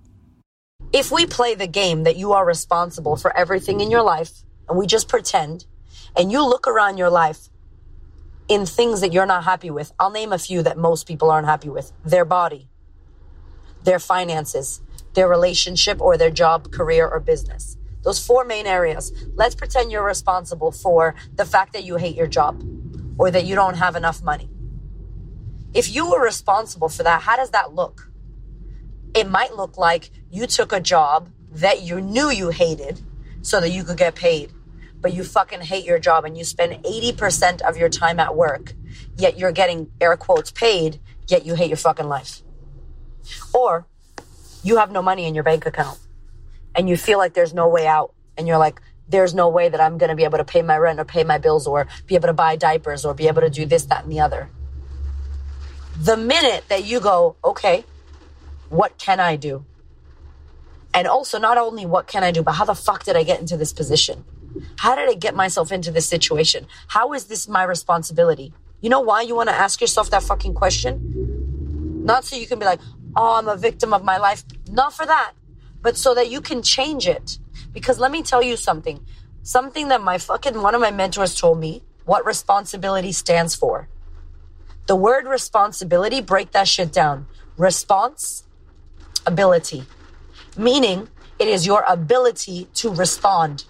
[0.94, 4.78] If we play the game that you are responsible for everything in your life and
[4.78, 5.66] we just pretend
[6.16, 7.50] and you look around your life
[8.48, 11.48] in things that you're not happy with, I'll name a few that most people aren't
[11.48, 12.70] happy with their body,
[13.84, 14.82] their finances,
[15.14, 17.76] their relationship, or their job, career, or business.
[18.04, 19.12] Those four main areas.
[19.34, 22.64] Let's pretend you're responsible for the fact that you hate your job
[23.18, 24.50] or that you don't have enough money.
[25.74, 28.07] If you were responsible for that, how does that look?
[29.18, 33.02] It might look like you took a job that you knew you hated
[33.42, 34.52] so that you could get paid,
[35.02, 38.74] but you fucking hate your job and you spend 80% of your time at work,
[39.18, 42.44] yet you're getting air quotes paid, yet you hate your fucking life.
[43.56, 43.88] Or
[44.62, 45.98] you have no money in your bank account
[46.76, 49.82] and you feel like there's no way out and you're like, there's no way that
[49.82, 52.14] I'm going to be able to pay my rent or pay my bills or be
[52.14, 54.52] able to buy diapers or be able to do this, that, and the other.
[55.98, 57.84] The minute that you go, okay,
[58.70, 59.66] what can I do?
[60.94, 63.40] And also, not only what can I do, but how the fuck did I get
[63.40, 64.26] into this position?
[64.78, 66.66] How did I get myself into this situation?
[66.88, 68.54] How is this my responsibility?
[68.82, 72.04] You know why you want to ask yourself that fucking question?
[72.04, 72.80] Not so you can be like,
[73.16, 74.44] oh, I'm a victim of my life.
[74.70, 75.34] Not for that,
[75.82, 77.38] but so that you can change it.
[77.74, 79.06] Because let me tell you something.
[79.44, 83.90] Something that my fucking one of my mentors told me what responsibility stands for.
[84.88, 87.28] The word responsibility, break that shit down.
[87.58, 88.44] Response
[89.28, 89.84] ability,
[90.58, 93.66] meaning it is your ability to respond.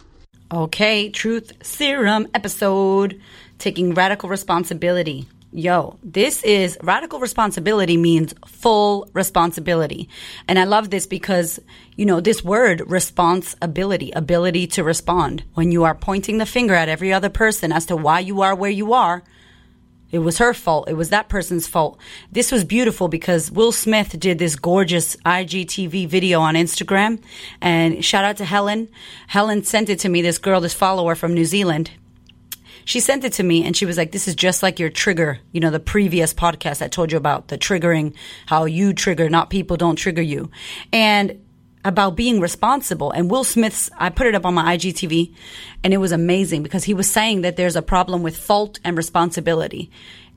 [0.54, 3.20] Okay, Truth Serum episode
[3.58, 5.28] taking radical responsibility.
[5.52, 10.08] Yo, this is radical responsibility means full responsibility.
[10.48, 11.60] And I love this because,
[11.96, 15.44] you know, this word responsibility, ability to respond.
[15.56, 18.56] When you are pointing the finger at every other person as to why you are
[18.56, 19.24] where you are,
[20.12, 20.88] It was her fault.
[20.88, 22.00] It was that person's fault.
[22.32, 27.22] This was beautiful because Will Smith did this gorgeous IGTV video on Instagram.
[27.62, 28.90] And shout out to Helen.
[29.28, 31.92] Helen sent it to me, this girl, this follower from New Zealand.
[32.86, 35.40] She sent it to me and she was like, This is just like your trigger.
[35.52, 38.16] You know, the previous podcast I told you about the triggering,
[38.46, 40.52] how you trigger, not people don't trigger you.
[40.94, 41.42] And
[41.88, 43.12] about being responsible.
[43.12, 45.34] And Will Smith's, I put it up on my IGTV
[45.86, 48.98] and it was amazing because he was saying that there's a problem with fault and
[48.98, 49.90] responsibility.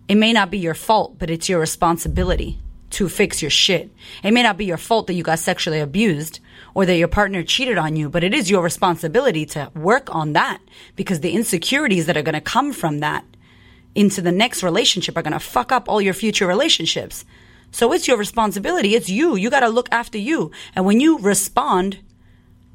[0.06, 2.60] It may not be your fault, but it's your responsibility
[2.90, 3.90] to fix your shit.
[4.22, 6.38] It may not be your fault that you got sexually abused
[6.72, 10.34] or that your partner cheated on you, but it is your responsibility to work on
[10.34, 10.60] that
[10.94, 13.24] because the insecurities that are going to come from that
[13.96, 17.24] into the next relationship are going to fuck up all your future relationships.
[17.72, 18.94] So it's your responsibility.
[18.94, 19.36] It's you.
[19.36, 20.50] You got to look after you.
[20.74, 21.98] And when you respond,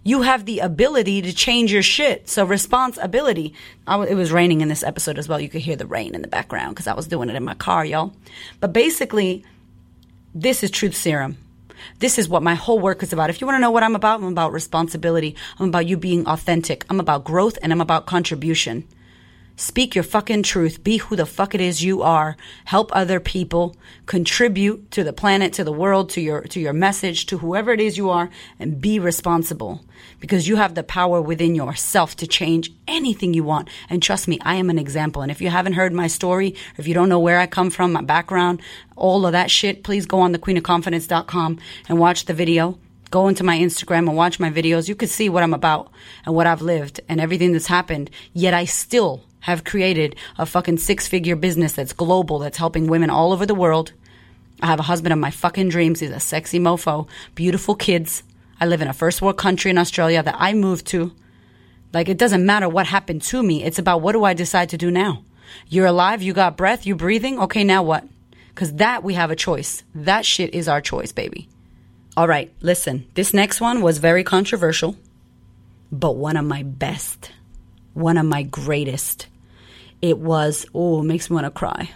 [0.03, 2.29] you have the ability to change your shit.
[2.29, 3.53] So responsibility.
[3.87, 5.39] It was raining in this episode as well.
[5.39, 7.55] You could hear the rain in the background because I was doing it in my
[7.55, 8.13] car, y'all.
[8.59, 9.43] But basically,
[10.33, 11.37] this is truth serum.
[11.99, 13.29] This is what my whole work is about.
[13.29, 15.35] If you want to know what I'm about, I'm about responsibility.
[15.59, 16.85] I'm about you being authentic.
[16.89, 18.87] I'm about growth and I'm about contribution.
[19.57, 20.83] Speak your fucking truth.
[20.83, 22.35] Be who the fuck it is you are.
[22.65, 23.77] Help other people.
[24.05, 27.79] Contribute to the planet, to the world, to your, to your message, to whoever it
[27.79, 29.85] is you are, and be responsible.
[30.19, 33.69] Because you have the power within yourself to change anything you want.
[33.89, 35.21] And trust me, I am an example.
[35.21, 37.93] And if you haven't heard my story, if you don't know where I come from,
[37.93, 38.61] my background,
[38.97, 42.77] all of that shit, please go on thequeenofconfidence.com and watch the video
[43.11, 45.89] go into my Instagram and watch my videos, you could see what I'm about
[46.25, 48.09] and what I've lived and everything that's happened.
[48.33, 53.11] Yet I still have created a fucking six figure business that's global, that's helping women
[53.11, 53.93] all over the world.
[54.59, 55.99] I have a husband of my fucking dreams.
[55.99, 58.23] He's a sexy mofo, beautiful kids.
[58.59, 61.13] I live in a first world country in Australia that I moved to.
[61.93, 63.63] Like, it doesn't matter what happened to me.
[63.63, 65.23] It's about what do I decide to do now?
[65.69, 67.39] You're alive, you got breath, you're breathing.
[67.41, 68.03] Okay, now what?
[68.47, 69.83] Because that we have a choice.
[69.93, 71.49] That shit is our choice, baby.
[72.17, 73.05] All right, listen.
[73.13, 74.97] This next one was very controversial,
[75.91, 77.31] but one of my best,
[77.93, 79.27] one of my greatest
[80.01, 81.91] it was, oh, makes me want to cry.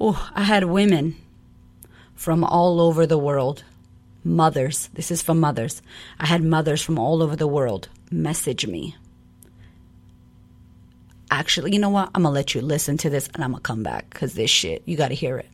[0.00, 1.16] Oh, I had women
[2.14, 3.64] from all over the world,
[4.24, 5.82] mothers, this is for mothers.
[6.18, 8.96] I had mothers from all over the world message me.
[11.30, 12.10] Actually, you know what?
[12.14, 14.34] I'm going to let you listen to this and I'm going to come back because
[14.34, 15.48] this shit, you got to hear it.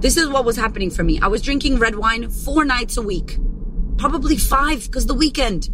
[0.00, 1.20] This is what was happening for me.
[1.20, 3.38] I was drinking red wine four nights a week,
[3.98, 5.68] probably five because the weekend.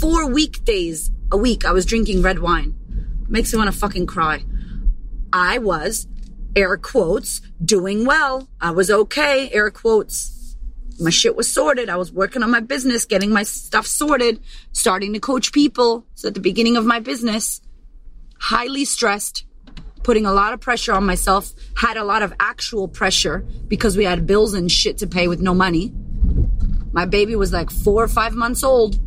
[0.00, 2.77] Four weekdays a week, I was drinking red wine.
[3.28, 4.44] Makes me want to fucking cry.
[5.32, 6.06] I was,
[6.56, 8.48] air quotes, doing well.
[8.60, 10.56] I was okay, air quotes.
[11.00, 11.88] My shit was sorted.
[11.88, 14.40] I was working on my business, getting my stuff sorted,
[14.72, 16.06] starting to coach people.
[16.14, 17.60] So at the beginning of my business,
[18.40, 19.44] highly stressed,
[20.02, 24.04] putting a lot of pressure on myself, had a lot of actual pressure because we
[24.04, 25.92] had bills and shit to pay with no money.
[26.92, 28.98] My baby was like four or five months old.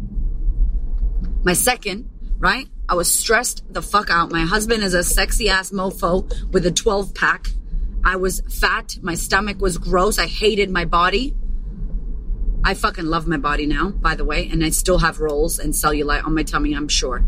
[1.44, 2.68] My second, right?
[2.92, 4.34] I was stressed the fuck out.
[4.34, 7.48] My husband is a sexy ass mofo with a 12 pack.
[8.04, 8.98] I was fat.
[9.02, 10.20] My stomach was gross.
[10.20, 11.34] I hated my body.
[12.66, 15.74] I fucking love my body now, by the way, and I still have rolls and
[15.74, 17.20] cellulite on my tummy, I'm sure.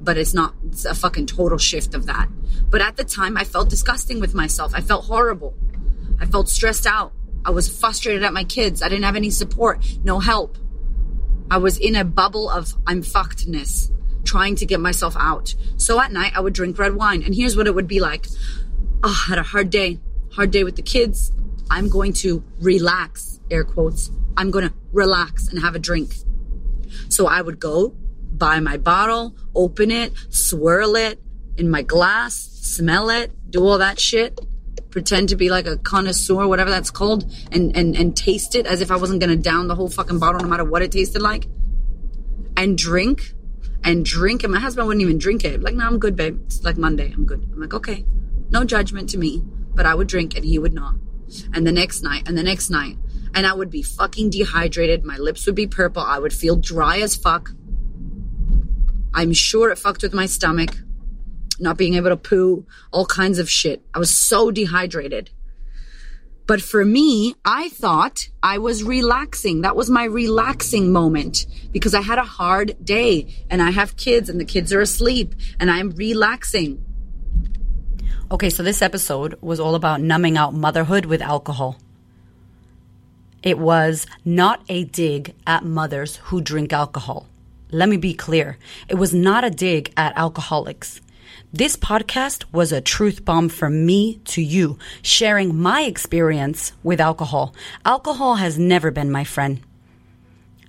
[0.00, 2.28] But it's not, it's a fucking total shift of that.
[2.70, 4.70] But at the time, I felt disgusting with myself.
[4.72, 5.56] I felt horrible.
[6.20, 7.12] I felt stressed out.
[7.44, 8.82] I was frustrated at my kids.
[8.82, 10.58] I didn't have any support, no help.
[11.50, 13.90] I was in a bubble of I'm fuckedness
[14.28, 15.54] trying to get myself out.
[15.78, 17.22] So at night, I would drink red wine.
[17.22, 18.26] And here's what it would be like
[19.02, 19.98] Oh, I had a hard day,
[20.32, 21.32] hard day with the kids.
[21.70, 24.10] I'm going to relax, air quotes.
[24.36, 26.14] I'm going to relax and have a drink.
[27.08, 27.94] So I would go
[28.32, 31.20] buy my bottle, open it, swirl it
[31.56, 34.38] in my glass, smell it, do all that shit,
[34.90, 38.80] pretend to be like a connoisseur, whatever that's called, and, and, and taste it as
[38.80, 41.46] if I wasn't to down the whole fucking bottle no matter what it tasted like,
[42.56, 43.34] and drink
[43.84, 44.44] and drink.
[44.44, 44.48] it.
[44.48, 45.62] my husband wouldn't even drink it.
[45.62, 46.40] Like, no, I'm good, babe.
[46.46, 47.12] It's like Monday.
[47.12, 47.48] I'm good.
[47.52, 48.04] I'm like, okay,
[48.50, 49.42] no judgment to me,
[49.74, 50.94] but I would drink and he would not.
[51.52, 52.96] And the next night and the next night.
[53.34, 55.04] And I would be fucking dehydrated.
[55.04, 56.02] My lips would be purple.
[56.02, 57.50] I would feel dry as fuck.
[59.14, 60.70] I'm sure it fucked with my stomach.
[61.60, 63.82] Not being able to poo, all kinds of shit.
[63.92, 65.30] I was so dehydrated.
[66.48, 69.60] But for me, I thought I was relaxing.
[69.60, 74.30] That was my relaxing moment because I had a hard day and I have kids
[74.30, 76.82] and the kids are asleep and I'm relaxing.
[78.30, 81.76] Okay, so this episode was all about numbing out motherhood with alcohol.
[83.42, 87.26] It was not a dig at mothers who drink alcohol.
[87.70, 88.56] Let me be clear.
[88.88, 91.02] It was not a dig at alcoholics.
[91.52, 97.54] This podcast was a truth bomb from me to you, sharing my experience with alcohol.
[97.86, 99.60] Alcohol has never been my friend.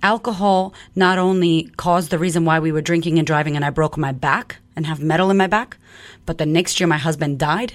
[0.02, 3.98] Alcohol not only caused the reason why we were drinking and driving and I broke
[3.98, 5.76] my back and have metal in my back,
[6.24, 7.74] but the next year my husband died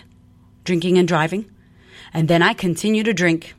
[0.63, 1.45] drinking and driving.
[2.11, 3.53] And then I continued to drink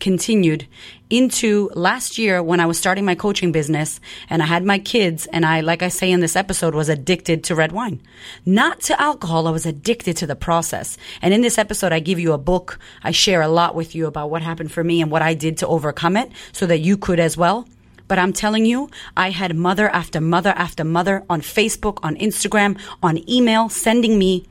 [0.00, 0.66] continued
[1.10, 5.26] into last year when I was starting my coaching business and I had my kids
[5.26, 8.00] and I, like I say in this episode, was addicted to red wine.
[8.44, 10.98] Not to alcohol, I was addicted to the process.
[11.22, 12.78] And in this episode, I give you a book.
[13.02, 15.56] I share a lot with you about what happened for me and what I did
[15.58, 17.66] to overcome it so that you could as well.
[18.06, 22.80] But I'm telling you, I had mother after mother after mother on Facebook, on Instagram,
[23.02, 24.46] on email, sending me,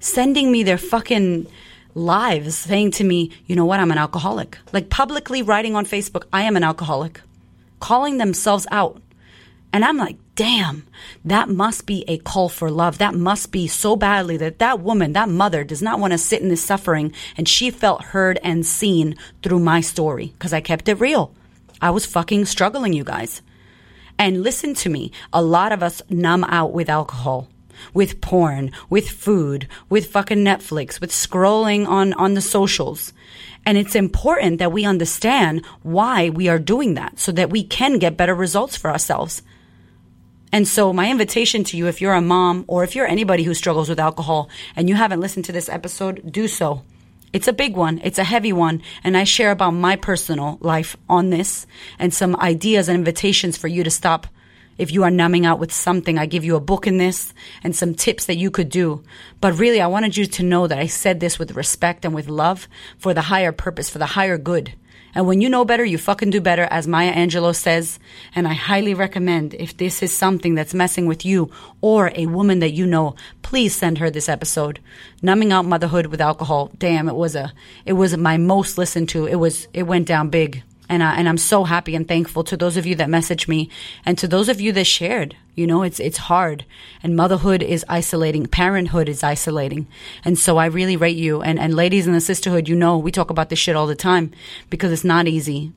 [0.00, 1.46] sending me their fucking
[1.94, 4.58] lives saying to me, you know what, I'm an alcoholic.
[4.72, 7.20] Like publicly writing on Facebook, I am an alcoholic,
[7.80, 9.00] calling themselves out.
[9.72, 10.86] And I'm like, damn,
[11.24, 12.98] that must be a call for love.
[12.98, 16.42] That must be so badly that that woman, that mother does not want to sit
[16.42, 17.12] in this suffering.
[17.36, 21.34] And she felt heard and seen through my story because I kept it real.
[21.80, 23.42] I was fucking struggling, you guys.
[24.16, 25.10] And listen to me.
[25.32, 27.48] A lot of us numb out with alcohol
[27.92, 33.12] with porn, with food, with fucking Netflix, with scrolling on, on the socials.
[33.66, 37.98] And it's important that we understand why we are doing that so that we can
[37.98, 39.42] get better results for ourselves.
[40.52, 43.54] And so my invitation to you, if you're a mom or if you're anybody who
[43.54, 46.84] struggles with alcohol and you haven't listened to this episode, do so.
[47.32, 48.00] It's a big one.
[48.04, 48.80] It's a heavy one.
[49.02, 51.66] And I share about my personal life on this
[51.98, 54.28] and some ideas and invitations for you to stop
[54.78, 57.74] if you are numbing out with something, I give you a book in this and
[57.74, 59.02] some tips that you could do.
[59.40, 62.28] But really, I wanted you to know that I said this with respect and with
[62.28, 62.68] love
[62.98, 64.74] for the higher purpose, for the higher good.
[65.14, 68.00] And when you know better, you fucking do better, as Maya Angelou says.
[68.34, 72.58] And I highly recommend if this is something that's messing with you or a woman
[72.58, 74.80] that you know, please send her this episode.
[75.22, 76.72] Numbing out motherhood with alcohol.
[76.78, 77.52] Damn, it was a,
[77.86, 79.26] it was my most listened to.
[79.26, 80.64] It was, it went down big.
[80.88, 83.70] And, I, and I'm so happy and thankful to those of you that messaged me
[84.04, 85.34] and to those of you that shared.
[85.54, 86.64] You know, it's, it's hard
[87.02, 88.46] and motherhood is isolating.
[88.46, 89.86] Parenthood is isolating.
[90.24, 91.42] And so I really rate you.
[91.42, 93.94] And, and ladies in the sisterhood, you know, we talk about this shit all the
[93.94, 94.32] time
[94.68, 95.72] because it's not easy.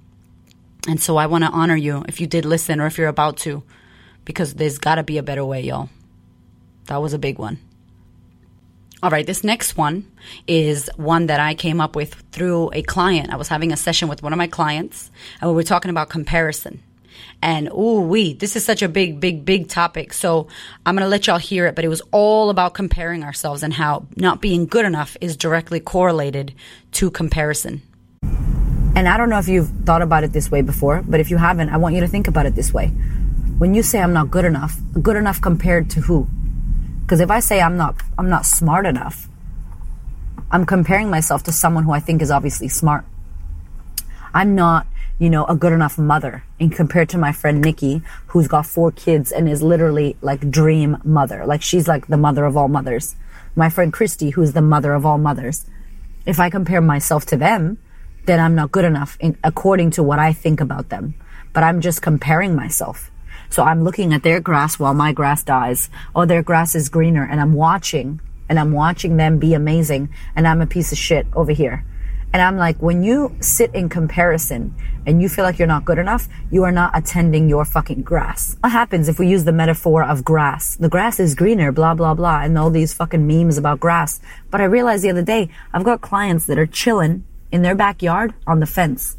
[0.87, 3.37] And so I want to honor you if you did listen or if you're about
[3.37, 3.63] to,
[4.25, 5.89] because there's got to be a better way, y'all.
[6.85, 7.59] That was a big one.
[9.03, 10.11] All right, this next one
[10.47, 13.31] is one that I came up with through a client.
[13.31, 16.09] I was having a session with one of my clients, and we were talking about
[16.09, 16.81] comparison.
[17.43, 20.13] And ooh, we, this is such a big, big, big topic.
[20.13, 20.47] So
[20.83, 24.07] I'm to let y'all hear it, but it was all about comparing ourselves and how
[24.15, 26.55] not being good enough is directly correlated
[26.93, 27.83] to comparison.
[28.23, 31.37] And I don't know if you've thought about it this way before, but if you
[31.37, 32.87] haven't, I want you to think about it this way.
[33.59, 36.27] When you say I'm not good enough, good enough compared to who?
[37.07, 39.29] Because if I say I'm not, I'm not smart enough,
[40.51, 43.05] I'm comparing myself to someone who I think is obviously smart.
[44.33, 44.87] I'm not,
[45.17, 48.91] you know, a good enough mother in compared to my friend Nikki, who's got four
[48.91, 51.45] kids and is literally like dream mother.
[51.45, 53.15] Like she's like the mother of all mothers.
[53.55, 55.65] My friend Christy, who's the mother of all mothers.
[56.25, 57.77] If I compare myself to them,
[58.25, 61.15] then I'm not good enough in, according to what I think about them.
[61.53, 63.09] But I'm just comparing myself.
[63.49, 65.89] So I'm looking at their grass while my grass dies.
[66.15, 68.19] Oh, their grass is greener and I'm watching
[68.49, 71.85] and I'm watching them be amazing and I'm a piece of shit over here.
[72.33, 74.75] And I'm like, when you sit in comparison
[75.05, 78.57] and you feel like you're not good enough, you are not attending your fucking grass.
[78.59, 80.75] What happens if we use the metaphor of grass?
[80.75, 84.19] The grass is greener, blah, blah, blah, and all these fucking memes about grass.
[84.51, 88.33] But I realized the other day, I've got clients that are chilling in their backyard
[88.45, 89.15] on the fence.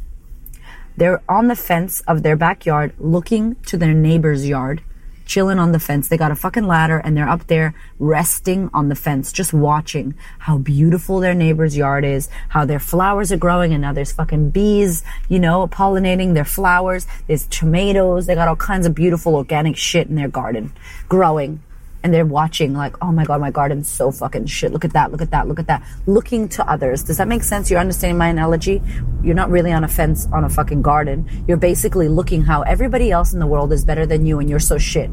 [0.99, 4.83] They're on the fence of their backyard looking to their neighbor's yard,
[5.25, 6.09] chilling on the fence.
[6.09, 10.13] They got a fucking ladder and they're up there resting on the fence, just watching
[10.39, 14.49] how beautiful their neighbor's yard is, how their flowers are growing, and now there's fucking
[14.49, 17.07] bees, you know, pollinating their flowers.
[17.27, 18.25] There's tomatoes.
[18.25, 20.73] They got all kinds of beautiful organic shit in their garden
[21.07, 21.63] growing
[22.03, 24.71] and they're watching like, oh my god, my garden's so fucking shit.
[24.71, 25.83] Look at that, look at that, look at that.
[26.05, 27.03] Looking to others.
[27.03, 27.69] Does that make sense?
[27.69, 28.81] You're understanding my analogy?
[29.21, 31.29] You're not really on a fence on a fucking garden.
[31.47, 34.59] You're basically looking how everybody else in the world is better than you and you're
[34.59, 35.09] so shit.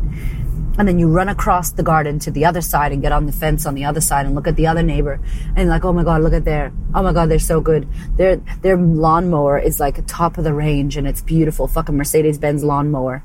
[0.78, 3.32] And then you run across the garden to the other side and get on the
[3.32, 5.18] fence on the other side and look at the other neighbor
[5.56, 7.88] and like, oh my god, look at their, oh my god, they're so good.
[8.16, 11.66] Their their lawnmower is like top of the range and it's beautiful.
[11.66, 13.24] Fucking Mercedes Benz lawnmower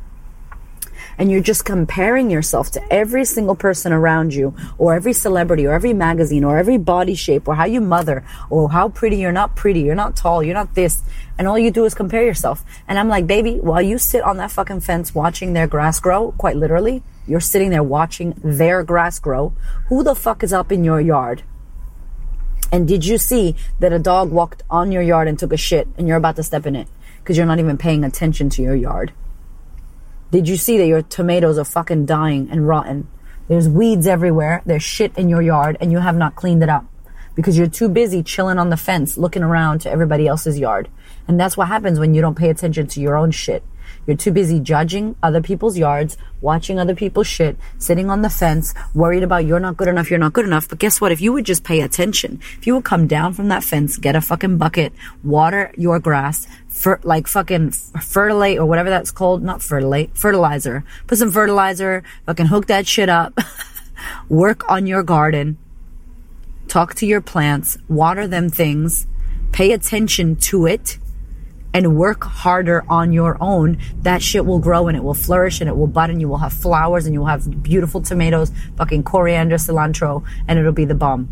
[1.17, 5.73] and you're just comparing yourself to every single person around you or every celebrity or
[5.73, 9.55] every magazine or every body shape or how you mother or how pretty you're not
[9.55, 11.01] pretty, you're not tall, you're not this.
[11.37, 12.63] And all you do is compare yourself.
[12.87, 16.33] And I'm like, baby, while you sit on that fucking fence watching their grass grow,
[16.33, 19.53] quite literally, You're sitting there watching their grass grow.
[19.87, 21.43] Who the fuck is up in your yard?
[22.71, 25.87] And did you see that a dog walked on your yard and took a shit
[25.97, 26.87] and you're about to step in it
[27.19, 29.13] because you're not even paying attention to your yard?
[30.31, 33.09] Did you see that your tomatoes are fucking dying and rotten?
[33.49, 34.61] There's weeds everywhere.
[34.65, 36.85] There's shit in your yard and you have not cleaned it up
[37.35, 40.87] because you're too busy chilling on the fence looking around to everybody else's yard.
[41.27, 43.61] And that's what happens when you don't pay attention to your own shit.
[44.07, 48.73] You're too busy judging other people's yards, watching other people's shit, sitting on the fence,
[48.95, 50.67] worried about you're not good enough, you're not good enough.
[50.67, 51.11] But guess what?
[51.11, 54.15] If you would just pay attention, if you would come down from that fence, get
[54.15, 59.61] a fucking bucket, water your grass, fer- like fucking fertilate or whatever that's called, not
[59.61, 60.83] fertilate, fertilizer.
[61.07, 63.37] Put some fertilizer, fucking hook that shit up,
[64.29, 65.57] work on your garden,
[66.67, 69.05] talk to your plants, water them things,
[69.51, 70.97] pay attention to it
[71.73, 75.69] and work harder on your own, that shit will grow and it will flourish and
[75.69, 79.03] it will bud and you will have flowers and you will have beautiful tomatoes, fucking
[79.03, 81.31] coriander, cilantro, and it'll be the bomb.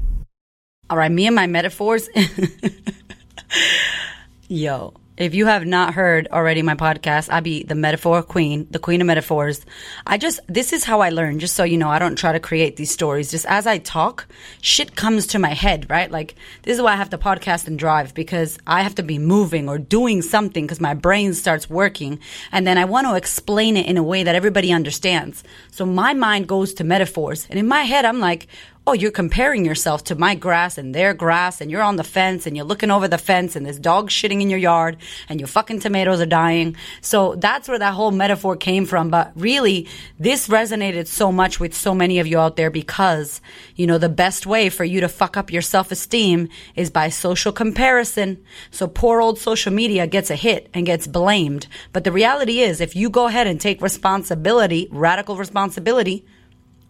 [0.90, 2.10] All right, me and my metaphors.
[4.48, 8.80] Yo, if you have not heard already my podcast, I be the metaphor queen, the
[8.80, 9.66] queen of metaphors.
[10.08, 12.40] I just, this is how I learn, just so you know, I don't try to
[12.40, 13.30] create these stories.
[13.30, 14.28] Just as I talk,
[14.62, 16.10] shit comes to my head, right?
[16.10, 19.20] Like, this is why I have to podcast and drive because I have to be
[19.20, 22.20] moving or doing something because my brain starts working.
[22.54, 25.44] And then I want to explain it in a way that everybody understands.
[25.72, 27.46] So my mind goes to metaphors.
[27.50, 28.48] And in my head, I'm like,
[28.90, 32.48] oh, you're comparing yourself to my grass and their grass, and you're on the fence
[32.48, 34.98] and you're looking over the fence, and this dog's shitting in your yard,
[35.30, 36.76] and your fucking tomatoes are dying.
[37.00, 39.12] So that's where that whole metaphor came from.
[39.12, 39.88] But really,
[40.18, 43.42] this resonated so much with so many of you out there because,
[43.76, 47.10] you know, the best way for you to fuck up your self esteem is by
[47.10, 48.44] social comparison.
[48.72, 51.68] So poor old social media gets a hit and gets blamed.
[51.94, 56.26] But the reality is, if you go ahead and take responsibility, radical responsibility,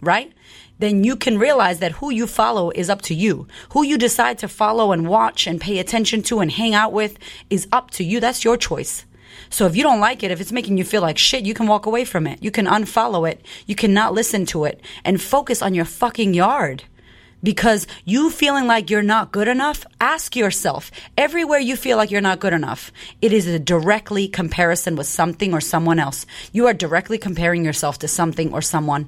[0.02, 0.32] right?
[0.80, 3.48] Then you can realize that who you follow is up to you.
[3.72, 7.20] Who you decide to follow and watch and pay attention to and hang out with
[7.50, 8.20] is up to you.
[8.20, 9.06] That's your choice.
[9.50, 11.68] So if you don't like it, if it's making you feel like shit, you can
[11.68, 12.42] walk away from it.
[12.42, 13.46] You can unfollow it.
[13.66, 16.84] You cannot listen to it and focus on your fucking yard.
[17.42, 22.20] Because you feeling like you're not good enough, ask yourself everywhere you feel like you're
[22.20, 26.26] not good enough, it is a directly comparison with something or someone else.
[26.52, 29.08] You are directly comparing yourself to something or someone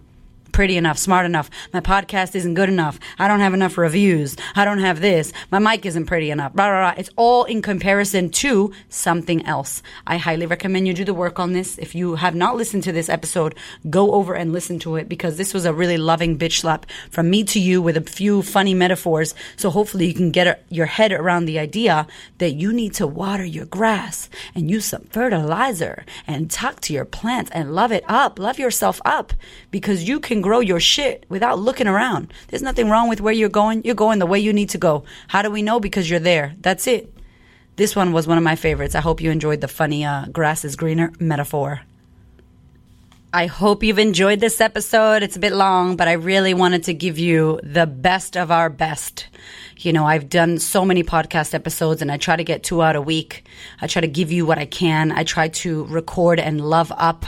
[0.51, 1.49] pretty enough, smart enough.
[1.73, 2.99] My podcast isn't good enough.
[3.17, 4.35] I don't have enough reviews.
[4.55, 5.31] I don't have this.
[5.51, 6.53] My mic isn't pretty enough.
[6.53, 6.99] Blah, blah, blah.
[6.99, 9.81] It's all in comparison to something else.
[10.05, 11.77] I highly recommend you do the work on this.
[11.77, 13.55] If you have not listened to this episode,
[13.89, 17.29] go over and listen to it because this was a really loving bitch slap from
[17.29, 19.33] me to you with a few funny metaphors.
[19.57, 22.07] So hopefully you can get your head around the idea
[22.39, 27.05] that you need to water your grass and use some fertilizer and talk to your
[27.05, 28.39] plants and love it up.
[28.39, 29.33] Love yourself up
[29.69, 32.33] because you can grow your shit without looking around.
[32.47, 33.83] There's nothing wrong with where you're going.
[33.83, 35.03] You're going the way you need to go.
[35.27, 35.79] How do we know?
[35.79, 36.55] Because you're there.
[36.59, 37.13] That's it.
[37.75, 38.95] This one was one of my favorites.
[38.95, 41.81] I hope you enjoyed the funny uh, grass is greener metaphor.
[43.33, 45.23] I hope you've enjoyed this episode.
[45.23, 48.69] It's a bit long, but I really wanted to give you the best of our
[48.69, 49.27] best.
[49.77, 52.97] You know, I've done so many podcast episodes and I try to get two out
[52.97, 53.45] a week.
[53.79, 55.13] I try to give you what I can.
[55.13, 57.25] I try to record and love up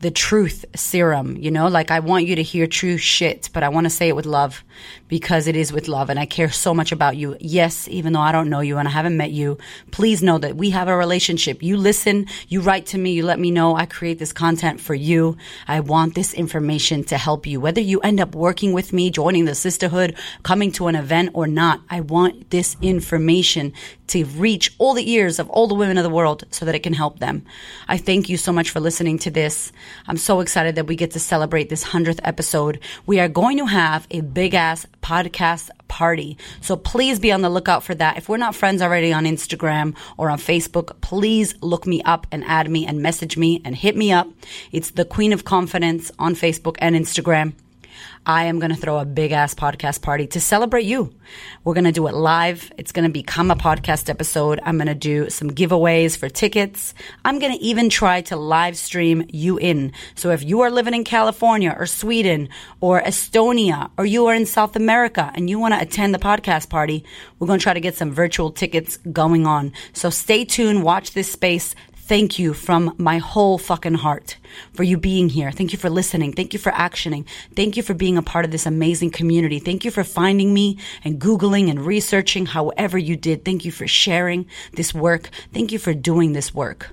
[0.00, 3.68] the truth serum, you know, like I want you to hear true shit, but I
[3.68, 4.64] want to say it with love
[5.08, 7.36] because it is with love and I care so much about you.
[7.38, 9.58] Yes, even though I don't know you and I haven't met you,
[9.90, 11.62] please know that we have a relationship.
[11.62, 14.94] You listen, you write to me, you let me know I create this content for
[14.94, 15.36] you.
[15.68, 17.60] I want this information to help you.
[17.60, 21.46] Whether you end up working with me, joining the sisterhood, coming to an event or
[21.46, 23.74] not, I want this information
[24.10, 26.82] to reach all the ears of all the women of the world so that it
[26.82, 27.44] can help them.
[27.88, 29.72] I thank you so much for listening to this.
[30.06, 32.80] I'm so excited that we get to celebrate this 100th episode.
[33.06, 36.36] We are going to have a big ass podcast party.
[36.60, 38.16] So please be on the lookout for that.
[38.16, 42.44] If we're not friends already on Instagram or on Facebook, please look me up and
[42.44, 44.28] add me and message me and hit me up.
[44.72, 47.54] It's the Queen of Confidence on Facebook and Instagram.
[48.26, 51.14] I am going to throw a big ass podcast party to celebrate you.
[51.64, 52.70] We're going to do it live.
[52.76, 54.60] It's going to become a podcast episode.
[54.62, 56.92] I'm going to do some giveaways for tickets.
[57.24, 59.92] I'm going to even try to live stream you in.
[60.16, 62.50] So if you are living in California or Sweden
[62.80, 66.68] or Estonia or you are in South America and you want to attend the podcast
[66.68, 67.04] party,
[67.38, 69.72] we're going to try to get some virtual tickets going on.
[69.94, 70.82] So stay tuned.
[70.82, 71.74] Watch this space
[72.10, 74.36] thank you from my whole fucking heart
[74.74, 75.52] for you being here.
[75.52, 76.32] Thank you for listening.
[76.32, 77.24] Thank you for actioning.
[77.54, 79.60] Thank you for being a part of this amazing community.
[79.60, 83.44] Thank you for finding me and Googling and researching however you did.
[83.44, 85.30] Thank you for sharing this work.
[85.54, 86.88] Thank you for doing this work.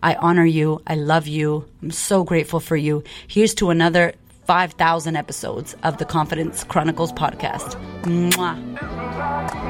[0.00, 0.80] I honor you.
[0.86, 1.66] I love you.
[1.82, 3.02] I'm so grateful for you.
[3.26, 4.12] Here's to another
[4.44, 7.74] 5,000 episodes of the Confidence Chronicles podcast.
[8.04, 9.61] Mwah.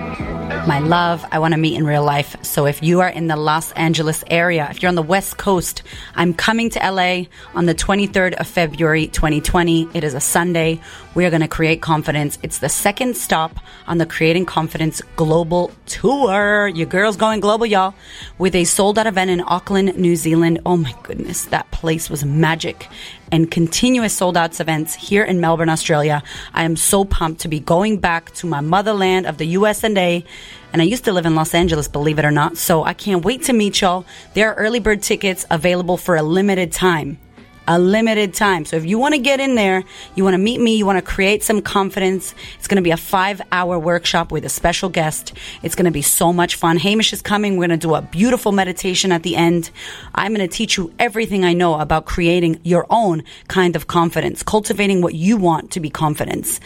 [0.65, 2.37] My love, I want to meet in real life.
[2.43, 5.83] So if you are in the Los Angeles area, if you're on the West Coast,
[6.15, 9.89] I'm coming to LA on the 23rd of February 2020.
[9.93, 10.81] It is a Sunday.
[11.17, 12.39] We are going to create confidence.
[12.45, 13.59] It's the second stop
[13.89, 16.69] on the Creating Confidence Global Tour.
[16.69, 17.95] Your girl's going global, y'all,
[18.39, 20.61] with a sold out event in Auckland, New Zealand.
[20.65, 22.89] Oh my goodness, that place was magic
[23.33, 26.23] and continuous sold outs events here in Melbourne, Australia.
[26.55, 29.99] I am so pumped to be going back to my motherland of the US and
[29.99, 30.25] A.
[30.73, 32.59] And I used to live in Los Angeles, believe it or not.
[32.59, 34.05] So I can't wait to meet y'all.
[34.35, 37.19] There are early bird tickets available for a limited time
[37.67, 38.65] a limited time.
[38.65, 39.85] So if you want to get in there,
[40.15, 42.91] you want to meet me, you want to create some confidence, it's going to be
[42.91, 45.33] a five hour workshop with a special guest.
[45.63, 46.77] It's going to be so much fun.
[46.77, 47.57] Hamish is coming.
[47.57, 49.71] We're going to do a beautiful meditation at the end.
[50.15, 54.43] I'm going to teach you everything I know about creating your own kind of confidence,
[54.43, 56.61] cultivating what you want to be confidence.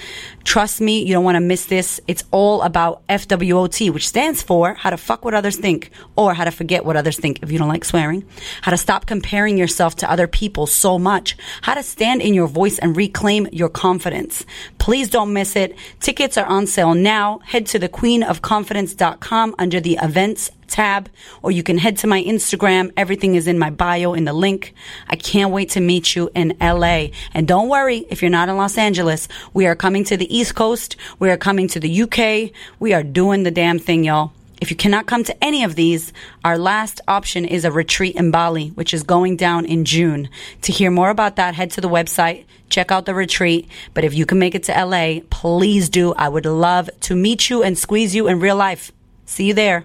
[0.44, 2.00] Trust me, you don't want to miss this.
[2.06, 6.44] It's all about FWOT, which stands for how to fuck what others think or how
[6.44, 8.24] to forget what others think if you don't like swearing.
[8.62, 11.36] How to stop comparing yourself to other people so much.
[11.62, 14.46] How to stand in your voice and reclaim your confidence.
[14.78, 15.74] Please don't miss it.
[15.98, 17.40] Tickets are on sale now.
[17.40, 21.08] Head to thequeenofconfidence.com under the events tab,
[21.42, 22.92] or you can head to my Instagram.
[22.96, 24.74] Everything is in my bio in the link.
[25.08, 27.08] I can't wait to meet you in LA.
[27.34, 29.26] And don't worry if you're not in Los Angeles.
[29.54, 30.94] We are coming to the East Coast.
[31.18, 32.52] We are coming to the UK.
[32.78, 34.30] We are doing the damn thing, y'all.
[34.58, 38.30] If you cannot come to any of these, our last option is a retreat in
[38.30, 40.30] Bali, which is going down in June.
[40.62, 43.68] To hear more about that, head to the website, check out the retreat.
[43.92, 46.14] But if you can make it to LA, please do.
[46.14, 48.92] I would love to meet you and squeeze you in real life.
[49.26, 49.84] See you there.